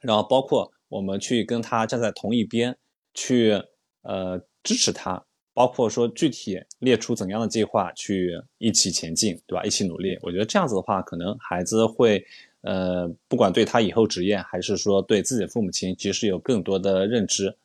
[0.00, 2.76] 然后包括我们去跟他站在同一边，
[3.12, 3.62] 去
[4.02, 5.24] 呃支持他。
[5.54, 9.64] 包括说具体列出怎样的计划去一起前进，对吧？
[9.64, 10.16] 一起努力。
[10.22, 12.24] 我觉得这样子的话，可能孩子会，
[12.60, 17.56] 呃，不管对他以后职业，还是说对自己的父母亲，其实有更多的认知。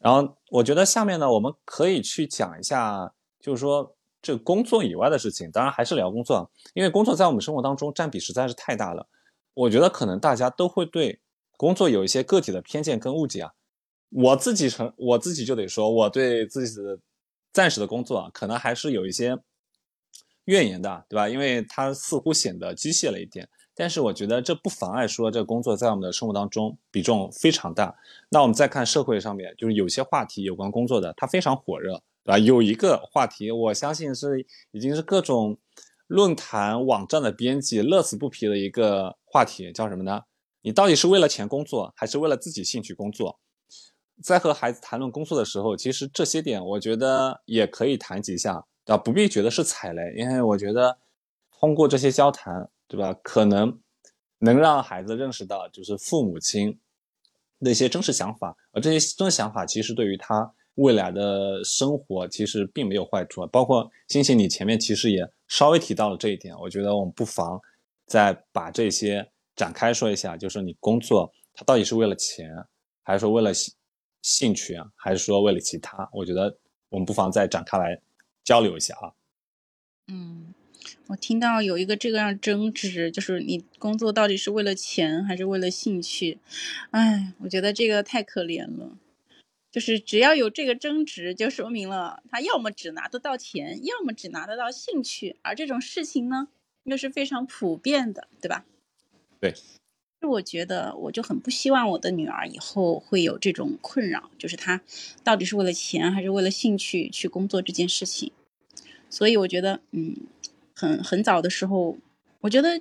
[0.00, 5.48] 然后，我觉得下面呢，我们可以去讲一下，就是说这工作以外的事情。
[5.52, 9.06] 当然，还是聊工作，因为工作在我们生活当中占比实在是太大了。
[9.54, 11.20] 我觉得可能大家都会对
[11.56, 13.52] 工作有一些个体的偏见跟误解啊。
[14.14, 16.98] 我自己成我自己就得说，我对自己的
[17.52, 19.38] 暂时的工作可能还是有一些
[20.44, 21.28] 怨言的，对吧？
[21.28, 23.48] 因为它似乎显得机械了一点。
[23.74, 27.96] 但是我觉得这不妨碍说，这工作在我们的生活当中比重非常大。
[28.28, 32.38] 那我们再看社会上面，就是有些话题有关工作的，它非常火热，对吧？
[32.38, 35.58] 有一个话题，我相信是已经是各种
[36.06, 40.24] 论坛网站的编辑乐此不疲的一个话题，叫什么呢？
[40.60, 43.40] 你到底是为了钱工作，还是为了自己兴趣工作？
[44.22, 50.98] 在和孩子谈论工作的时候，其实这些点我觉得也可以谈几下，啊，不必觉得是踩雷，因为我觉得
[51.58, 53.78] 通过这些交谈，对吧，可能
[54.38, 56.78] 能让孩子认识到就是父母亲
[57.60, 63.46] 的一些真实想法，而这些真实想法其实对于他未来的生活其实并没有坏处。
[63.48, 67.60] 包括星星，你前面其实也稍微提到了这一点，我觉得我们不妨
[68.06, 72.48] 再把这些展开说一下，就是你工作它到底是为了钱，
[73.02, 73.50] 还是说为了？
[74.22, 76.08] 兴趣啊，还是说为了其他？
[76.12, 76.56] 我觉得
[76.88, 78.00] 我们不妨再展开来
[78.42, 79.12] 交流一下啊。
[80.06, 80.54] 嗯，
[81.08, 86.38] 我听到有一个这个样争执，就是你工作到底是为了钱还是为了兴趣？
[86.92, 88.96] 哎，我觉得这个太可怜了。
[89.70, 96.48] 就是只要有这个争执，就说明了他要么只拿得到钱，要么只拿得到兴趣，而这种事情呢，
[96.84, 98.66] 又是非常普遍的，对吧？
[99.40, 99.54] 对。
[100.28, 104.80] 我觉得我就很不希望我的女儿以后会有这种困扰，就是她
[105.24, 108.32] 到底是为了钱还是为了兴趣去工作这件事情。
[109.10, 110.16] 所以我觉得，嗯，
[110.74, 111.98] 很很早的时候，
[112.40, 112.80] 我觉得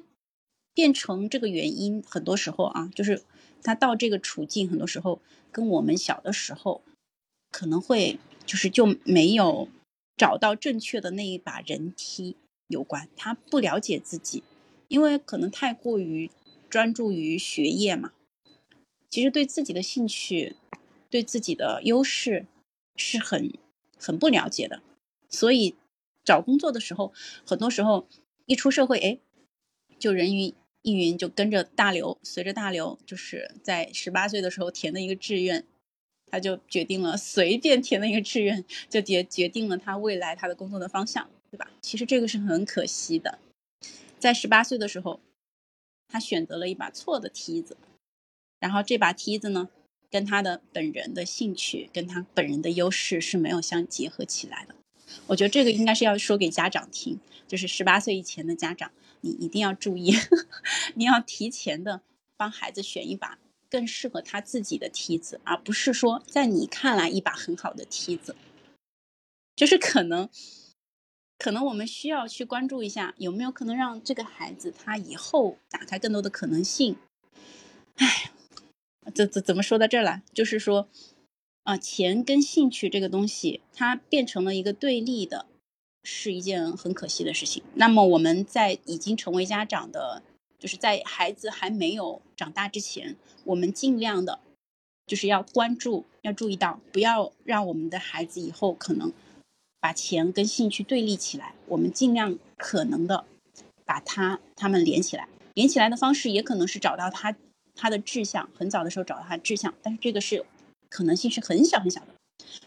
[0.73, 3.23] 变成这个原因，很多时候啊，就是
[3.63, 5.19] 她到这个处境，很多时候
[5.51, 6.81] 跟我们小的时候
[7.49, 9.67] 可能会就是就没有
[10.15, 12.35] 找到正确的那一把人梯
[12.67, 13.09] 有关。
[13.15, 14.43] 她不了解自己，
[14.87, 16.29] 因为可能太过于。
[16.72, 18.13] 专注于学业嘛，
[19.09, 20.55] 其实对自己的兴趣、
[21.09, 22.45] 对自己的优势
[22.95, 23.51] 是很
[23.99, 24.82] 很不了解的，
[25.28, 25.76] 所以
[26.24, 27.11] 找工作的时候，
[27.45, 28.07] 很多时候
[28.45, 29.19] 一出社会，哎，
[29.99, 35.65] 就人云亦云，就跟着大流，随着大流，就是在十八岁的时候填的一个志愿，
[36.28, 41.69] 他就决定了随便填的一个志愿，就决决定了他未来他的工作的方向，对吧？
[41.82, 43.39] 其实这个是很可惜的，
[44.17, 45.19] 在十八岁的时候。
[46.12, 47.78] 他选择了一把错的梯子，
[48.59, 49.70] 然后这把梯子呢，
[50.09, 54.76] 跟他的本人的兴趣、跟他本人的优势是没有相结合起来的。
[55.28, 58.91] 我觉得这个应该是要说给家长听，就是十八岁以前的家长，
[59.22, 60.14] 你一定要注意，
[60.95, 62.01] 你要提前的
[62.36, 63.39] 帮孩子选一把
[63.70, 68.36] 更适合他自己的梯子，而不是说在你看来一把很好的梯子，
[69.55, 70.30] 就是可能。
[71.41, 76.97] 可能我们需要去关注一下，有没有可能让这个孩子他以后打开更多的可能性。
[77.95, 78.31] 哎，
[79.15, 80.21] 怎怎怎么说到这儿了？
[80.35, 80.87] 就是说，
[81.63, 85.47] 啊，钱跟兴趣这个东西，它变成了一个对立的，
[86.03, 87.63] 是一件很可惜的事情。
[87.73, 90.21] 那么我们在已经成为家长的，
[90.59, 93.15] 就是在孩子还没有长大之前，
[93.45, 94.41] 我们尽量的，
[95.07, 99.11] 就是要关注，要注意到，不要让我们的孩子以后可能。
[99.82, 103.25] 把钱跟兴趣对立起来，我们尽量可能的
[103.84, 105.27] 把它他们连起来。
[105.55, 107.36] 连起来的方式也可能是找到他
[107.75, 110.45] 他的志向，很早的时候找到他志向，但是这个是
[110.88, 112.07] 可能性是很小很小的。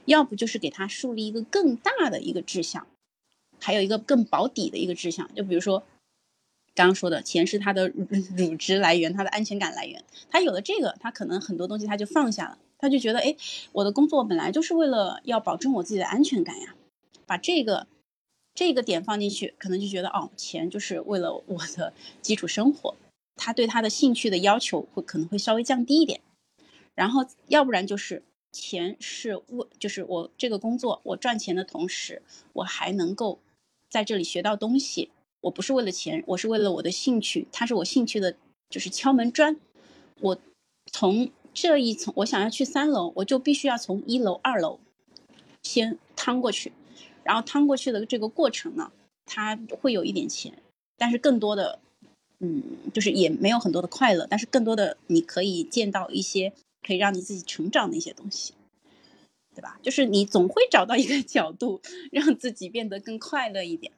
[0.05, 2.87] 要不就是给他树立一个更大的一个志向，
[3.61, 5.33] 还有一个更保底的一个志向。
[5.35, 5.85] 就比如说
[6.75, 7.89] 刚刚说的，钱是他的
[8.37, 10.05] 乳汁来源，他的安全感来源。
[10.29, 13.37] 他有了这个，他可能很多东西他就放下了，他就觉得，哎，
[13.73, 16.75] 我的工作本来就是为了要保证我自己的安全感呀。
[17.27, 17.87] 把这个
[18.55, 22.95] 这个点放进去，可能就觉得哦，钱就是为了我的基础生活，
[23.37, 26.21] 他对他的兴趣的要求会可能会稍微降低一点。
[26.95, 28.23] 然后要不然就是
[28.53, 32.23] 钱是为，就是我这个工作，我赚钱的同时，
[32.53, 33.41] 我还能够
[33.91, 35.11] 在这里学到东西。
[35.41, 38.37] 我不是为了钱，我是为了我的兴趣，它是我兴趣的，
[38.71, 39.59] 就是敲门砖。
[40.21, 40.39] 我
[40.91, 44.79] 从这一层我想要去三楼，我就必须要从一楼、二楼
[45.63, 46.73] 先趟过去，
[47.25, 48.93] 然后趟过去的这个过程呢，
[49.27, 50.63] 它会有一点钱，
[50.97, 51.79] 但是更多的，
[52.39, 52.63] 嗯，
[52.93, 56.53] 就是也没有很多的快乐，但是更多的你可以见到一些
[56.87, 58.55] 可以让你自己成长的一些东西，
[59.55, 59.81] 对吧？
[59.83, 61.81] 就是你总会找到一个 角度，
[62.13, 63.93] 让自己变得更快乐一点。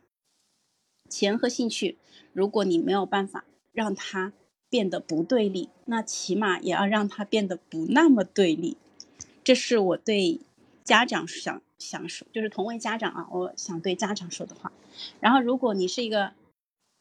[1.11, 1.97] 钱和兴趣，
[2.33, 4.33] 如果你没有办法让它
[4.68, 8.77] 变得不对立，那起码也要让它变得不那么对立。
[9.45, 10.41] 这是我对
[10.83, 14.72] 家长想想说，就是同为家长啊，我想对家长说的话。
[15.20, 16.33] 然后，如果你是一个，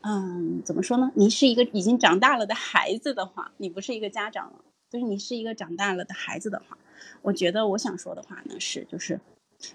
[0.02, 1.12] 嗯，怎么说呢？
[1.16, 4.60] 你是一个已经长大了的孩子的话，你不是一个家长了，
[4.90, 6.78] 就是你是一个长大了的孩子的话，
[7.22, 9.20] 我觉得我想说的话呢是，就是，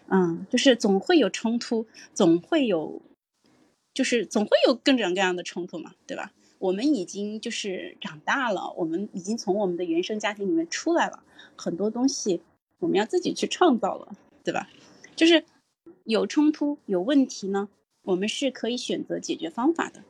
[0.09, 3.03] 嗯，就是总会有冲突，总会有。
[3.93, 6.33] 就是总会有各种各样的冲突嘛，对吧？
[6.61, 11.25] 我们已经就是长大了，我们已经从我们的原生家庭里面出来了，
[11.57, 12.41] 很多东西
[12.79, 14.71] 我们要自己去创造了，对吧？
[15.21, 15.45] 就是
[16.05, 17.69] 有冲突、有问题呢，
[18.05, 20.03] 我们是可以选择解决方法的。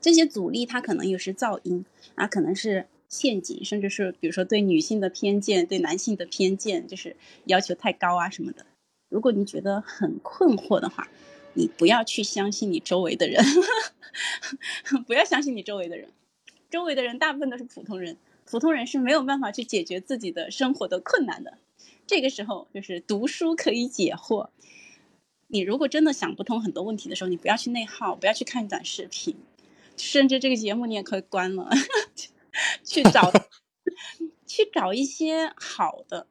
[0.00, 1.84] 这些阻力它可能又是噪音
[2.16, 7.14] 啊，可能是陷阱，甚至是比如说对女性的偏见、对男性的偏见，就是
[7.44, 8.66] 要求太高啊什么的。
[9.08, 11.08] 如果你觉得很困惑的话，
[11.54, 13.40] 你不要去相信你周围的人，
[15.06, 16.08] 不要相信你周围的人，
[16.68, 18.16] 周围的人大部分都是普通人，
[18.46, 21.58] 普通人是没有办法去解决自己的生活的困难的。
[22.06, 24.48] 这个时候就是读书可以解惑。
[25.48, 29.36] 你如果真的想不通很多问题的时候，你不要去内耗，不要去看短视频，
[29.96, 31.70] 甚至这个节目你也可以关了，
[32.84, 33.32] 去找
[34.46, 36.26] 去找一些好的、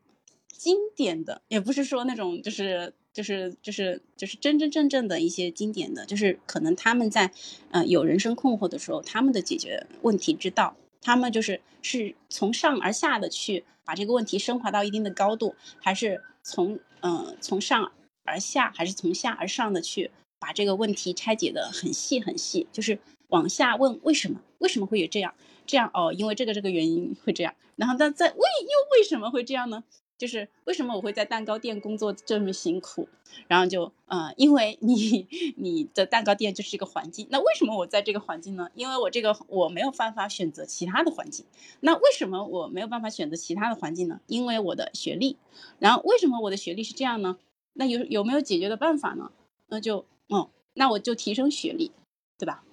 [0.52, 2.94] 经典的，也不是说那种就是。
[3.16, 7.32] 就是就是就是真真正正的一些经典的，就是可能他们在，
[7.72, 10.76] 呃，有人生困惑的时候，他们的解决问题之道，
[11.06, 17.92] 他们就是是从上而下的去把这个问题升华到一定的高度，还是从嗯从上
[18.24, 22.98] 而下，还是从下而上的去把这个问题拆解的很细很细，就是
[23.28, 25.36] 往下问为什么为什么会有这样
[25.68, 29.84] 这样哦，因为这个这个原因会这样，然后但在为又为什么会这样呢？
[30.18, 33.10] 就是为什么我会在蛋糕店工作这么辛苦？
[33.48, 37.28] 然后就呃，因为你你的蛋糕店就是一个环境。
[37.30, 38.70] 那为什么我在这个环境呢？
[38.76, 41.46] 因为我这个我没有办法选择其他的环境。
[41.82, 44.22] 那为什么我没有办法选择其他的环境呢？
[44.28, 45.38] 因为我的学历。
[45.80, 47.38] 然后为什么我的学历是这样呢？
[47.74, 49.32] 那有有没有解决的办法呢？
[49.68, 51.92] 那就哦，那我就提升学历，
[52.38, 52.64] 对吧？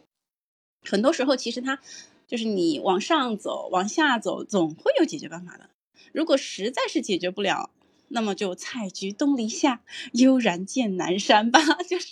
[0.84, 1.80] 很多时候其实它
[2.28, 5.70] 就是你往上走、往下走，总会有解决办法的。
[6.12, 7.70] 如果实在是解决不了，
[8.08, 9.82] 那么就采菊东篱下，
[10.12, 11.60] 悠然见南山吧。
[11.88, 12.08] 就是，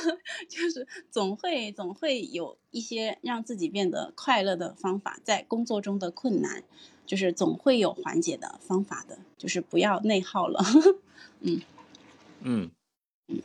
[0.48, 6.64] 就是总会总会有一些让自己变得快乐的方法，在工作中的困难，
[7.06, 9.18] 就是总会有缓解的方法的。
[9.36, 10.64] 就是不要内耗了。
[11.40, 11.60] 嗯
[12.44, 12.70] 嗯，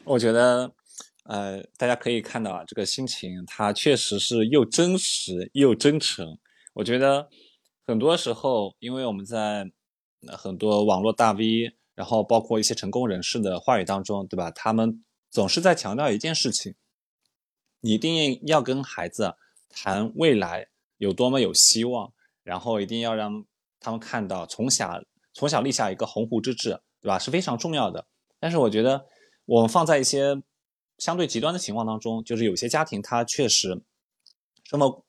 [0.05, 0.72] 我觉得，
[1.26, 6.38] 呃，大家可以看到啊，这个心情它确实是又真实又真诚。
[6.76, 7.28] 我觉得
[7.86, 9.66] 很多时候，因为我们在
[10.20, 14.49] 那很多网络大 V，然后包括一些成功人士的话语当中，对吧？
[14.49, 16.74] 他们总是在强调一件事情：
[17.82, 19.36] 你一定要跟孩子
[19.70, 22.11] 谈未来有多么有希望，
[22.43, 23.45] 然后一定要让
[23.80, 25.03] 他们看到从小
[25.34, 27.20] 从小立下一个鸿鹄之志，对吧？
[27.20, 28.07] 是非常重要的。
[28.39, 29.05] 但是我觉得，
[29.45, 30.41] 我们放在一些
[30.97, 33.84] 相对极端的情况当中，就是有些家庭他确实
[34.63, 35.05] 生活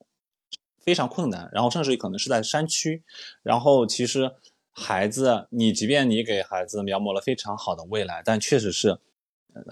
[0.79, 3.03] 非常困难，然后甚至于可能是在山区，
[3.41, 4.31] 然后其实。
[4.71, 8.97] 孩子，你即便你给孩子描摹了非常好的未来，但确实是，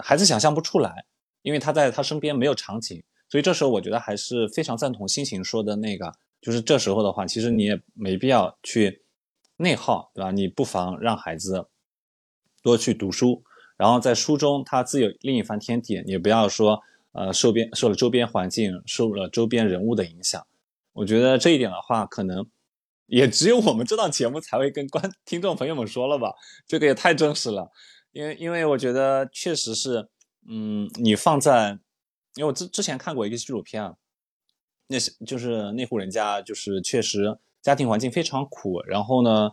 [0.02, 1.06] 孩子想象不出来，
[1.42, 9.02] 因为他在他身边没有场景，所以这时候我觉得还是非常赞同心情说的那个，就是这时候的话，其实你也没必要去
[9.56, 10.30] 内耗，对吧？
[10.30, 11.68] 你不妨让孩子
[12.62, 13.42] 多去读书，
[13.76, 16.82] 然后在书中他自有另一番天地，你不要说
[17.12, 20.46] 呃受边受了周边环境、受了周边人物的影响，
[20.92, 22.46] 我觉得这一点的话，可能。
[23.08, 26.34] 也只有我们这档节目才会跟观听众朋友们说了吧，
[26.66, 27.70] 这个也太真实了，
[28.12, 30.08] 因为因为我觉得确实是，
[30.46, 31.78] 嗯，你放在，
[32.34, 33.94] 因为我之之前看过一个纪录片啊，
[34.88, 39.52] 那是就是那户人家就是确实家庭环境非常苦，然后呢，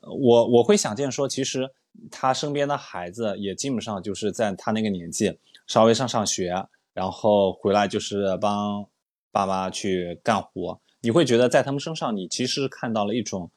[0.00, 1.70] 我我会想见说，其实
[2.10, 5.38] 他身边的孩子也基本上就是在他那个年纪
[5.68, 8.84] 稍微上上学，然后回来就是帮
[9.30, 10.80] 爸妈去干活。
[11.00, 13.50] 你会觉得在他们身上，你其实看到了一种，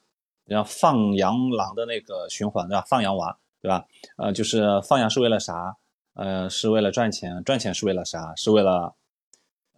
[0.47, 2.81] 像放羊狼的那个循环，对吧？
[2.87, 3.85] 放羊娃，对吧？
[4.17, 5.75] 呃，就是放羊是为了啥？
[6.13, 8.33] 呃，是为了赚钱，赚钱是为了啥？
[8.35, 8.93] 是为了，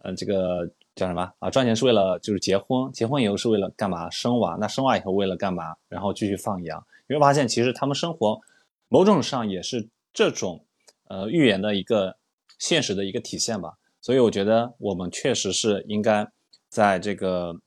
[0.02, 1.50] 呃，这个叫什么啊？
[1.50, 4.10] 赚钱是为了就是结婚，结婚以后是为了干嘛？
[4.10, 4.56] 生娃。
[4.60, 5.76] 那生娃以后为了干嘛？
[5.88, 6.86] 然后继续放羊。
[7.08, 8.40] 你会发现，其实他们生活
[8.88, 10.64] 某种上也是这种
[11.08, 12.16] 呃预言的一个
[12.58, 13.78] 现实的一个体现吧。
[14.00, 16.28] 所以我觉得我们确实是应该
[16.76, 17.58] 在这个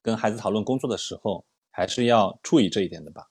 [0.00, 3.28] 跟孩子讨论工作的时候，还是要注意这一点的吧。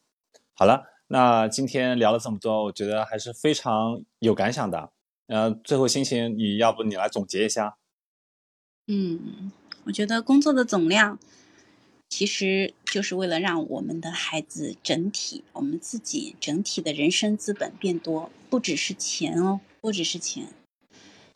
[0.53, 4.91] 好了，那今天聊了这么多，我觉得还是非常有感想的。
[5.25, 7.77] 呃，最后心情，你要不你来总结一下？
[8.85, 9.51] 嗯，
[9.85, 11.17] 我觉得工作的总量，
[12.07, 20.53] 其实就是为了让我们的孩子整体，我们自己整体的人生资本变多，不只是钱哦，不只是钱。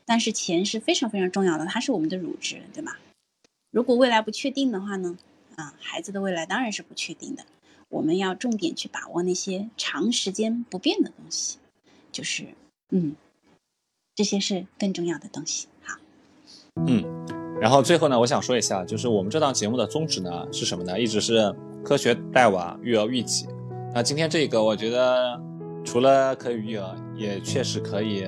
[0.05, 2.99] 但是钱是非常非常重要的，它是我们的乳汁，对吧？
[3.77, 5.15] 如果未来不确定的话呢？
[5.55, 7.45] 啊，孩子的未来当然是不确定的。
[7.89, 11.59] 我们要重点去把握那些长时间不变的东西，
[12.11, 12.45] 就是，
[12.89, 13.15] 嗯，
[14.15, 15.67] 这些是更重要的东西。
[15.83, 15.99] 好，
[16.87, 17.05] 嗯，
[17.61, 20.99] 然后最后呢，我想说一下，就是我们这档节目的宗旨呢是什么呢？
[20.99, 21.55] 一直是
[21.85, 23.45] 科学带娃，育儿育己。
[23.93, 25.39] 那今天这个，我觉得
[25.85, 28.25] 除了可以育儿，也确实可以。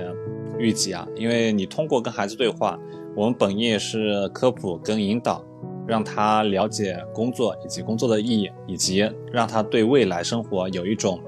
[0.59, 2.77] 预计啊，因为你通过跟孩子对话，
[3.15, 5.43] 我们本意是科普跟引导，
[5.87, 11.19] 让他了解工作以及工作的意义，以及让他对未来生活有一种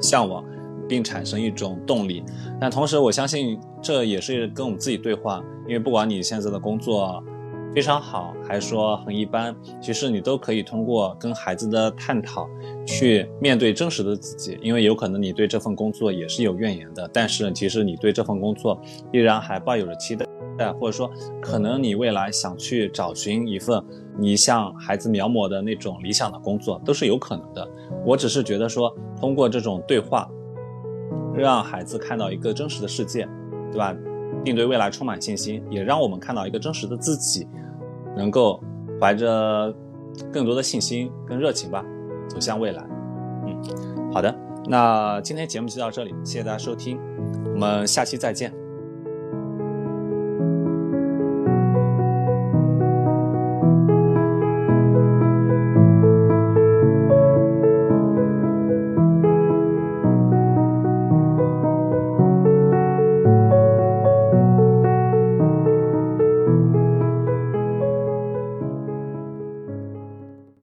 [0.00, 0.44] 向往，
[0.88, 2.22] 并产生一种动力。
[2.60, 7.22] 但同时，我相信这也是跟我们自己对话，因为不管你现在的工作。
[7.74, 9.54] 非常好，还说很一般。
[9.80, 12.48] 其实你都可以通过跟孩子的探讨，
[12.86, 14.58] 去面对真实的自己。
[14.62, 18.80] 因为有可能你对这份工作也是有怨言的，但是其实你对这份工作
[19.12, 20.26] 依然还抱有着期待，
[20.74, 23.82] 或者说可能你未来想去找寻一份
[24.18, 27.68] 你向孩子描摹的那种理想的工作，都是有可能的。
[28.04, 30.28] 我只是觉得说，通过这种对话，
[31.34, 33.28] 让孩子看到一个真实的世界，
[33.70, 33.94] 对吧？
[34.44, 37.46] 并对未来充满信心，也让我们看到一个真实的自己，
[38.16, 38.62] 能够
[39.00, 39.74] 怀着
[40.32, 41.84] 更多的信心跟热情吧，
[42.28, 42.84] 走向未来。
[43.46, 44.34] 嗯，好的，
[44.66, 46.98] 那今天节目就到这里，谢谢大家收听，
[47.54, 48.67] 我们下期再见。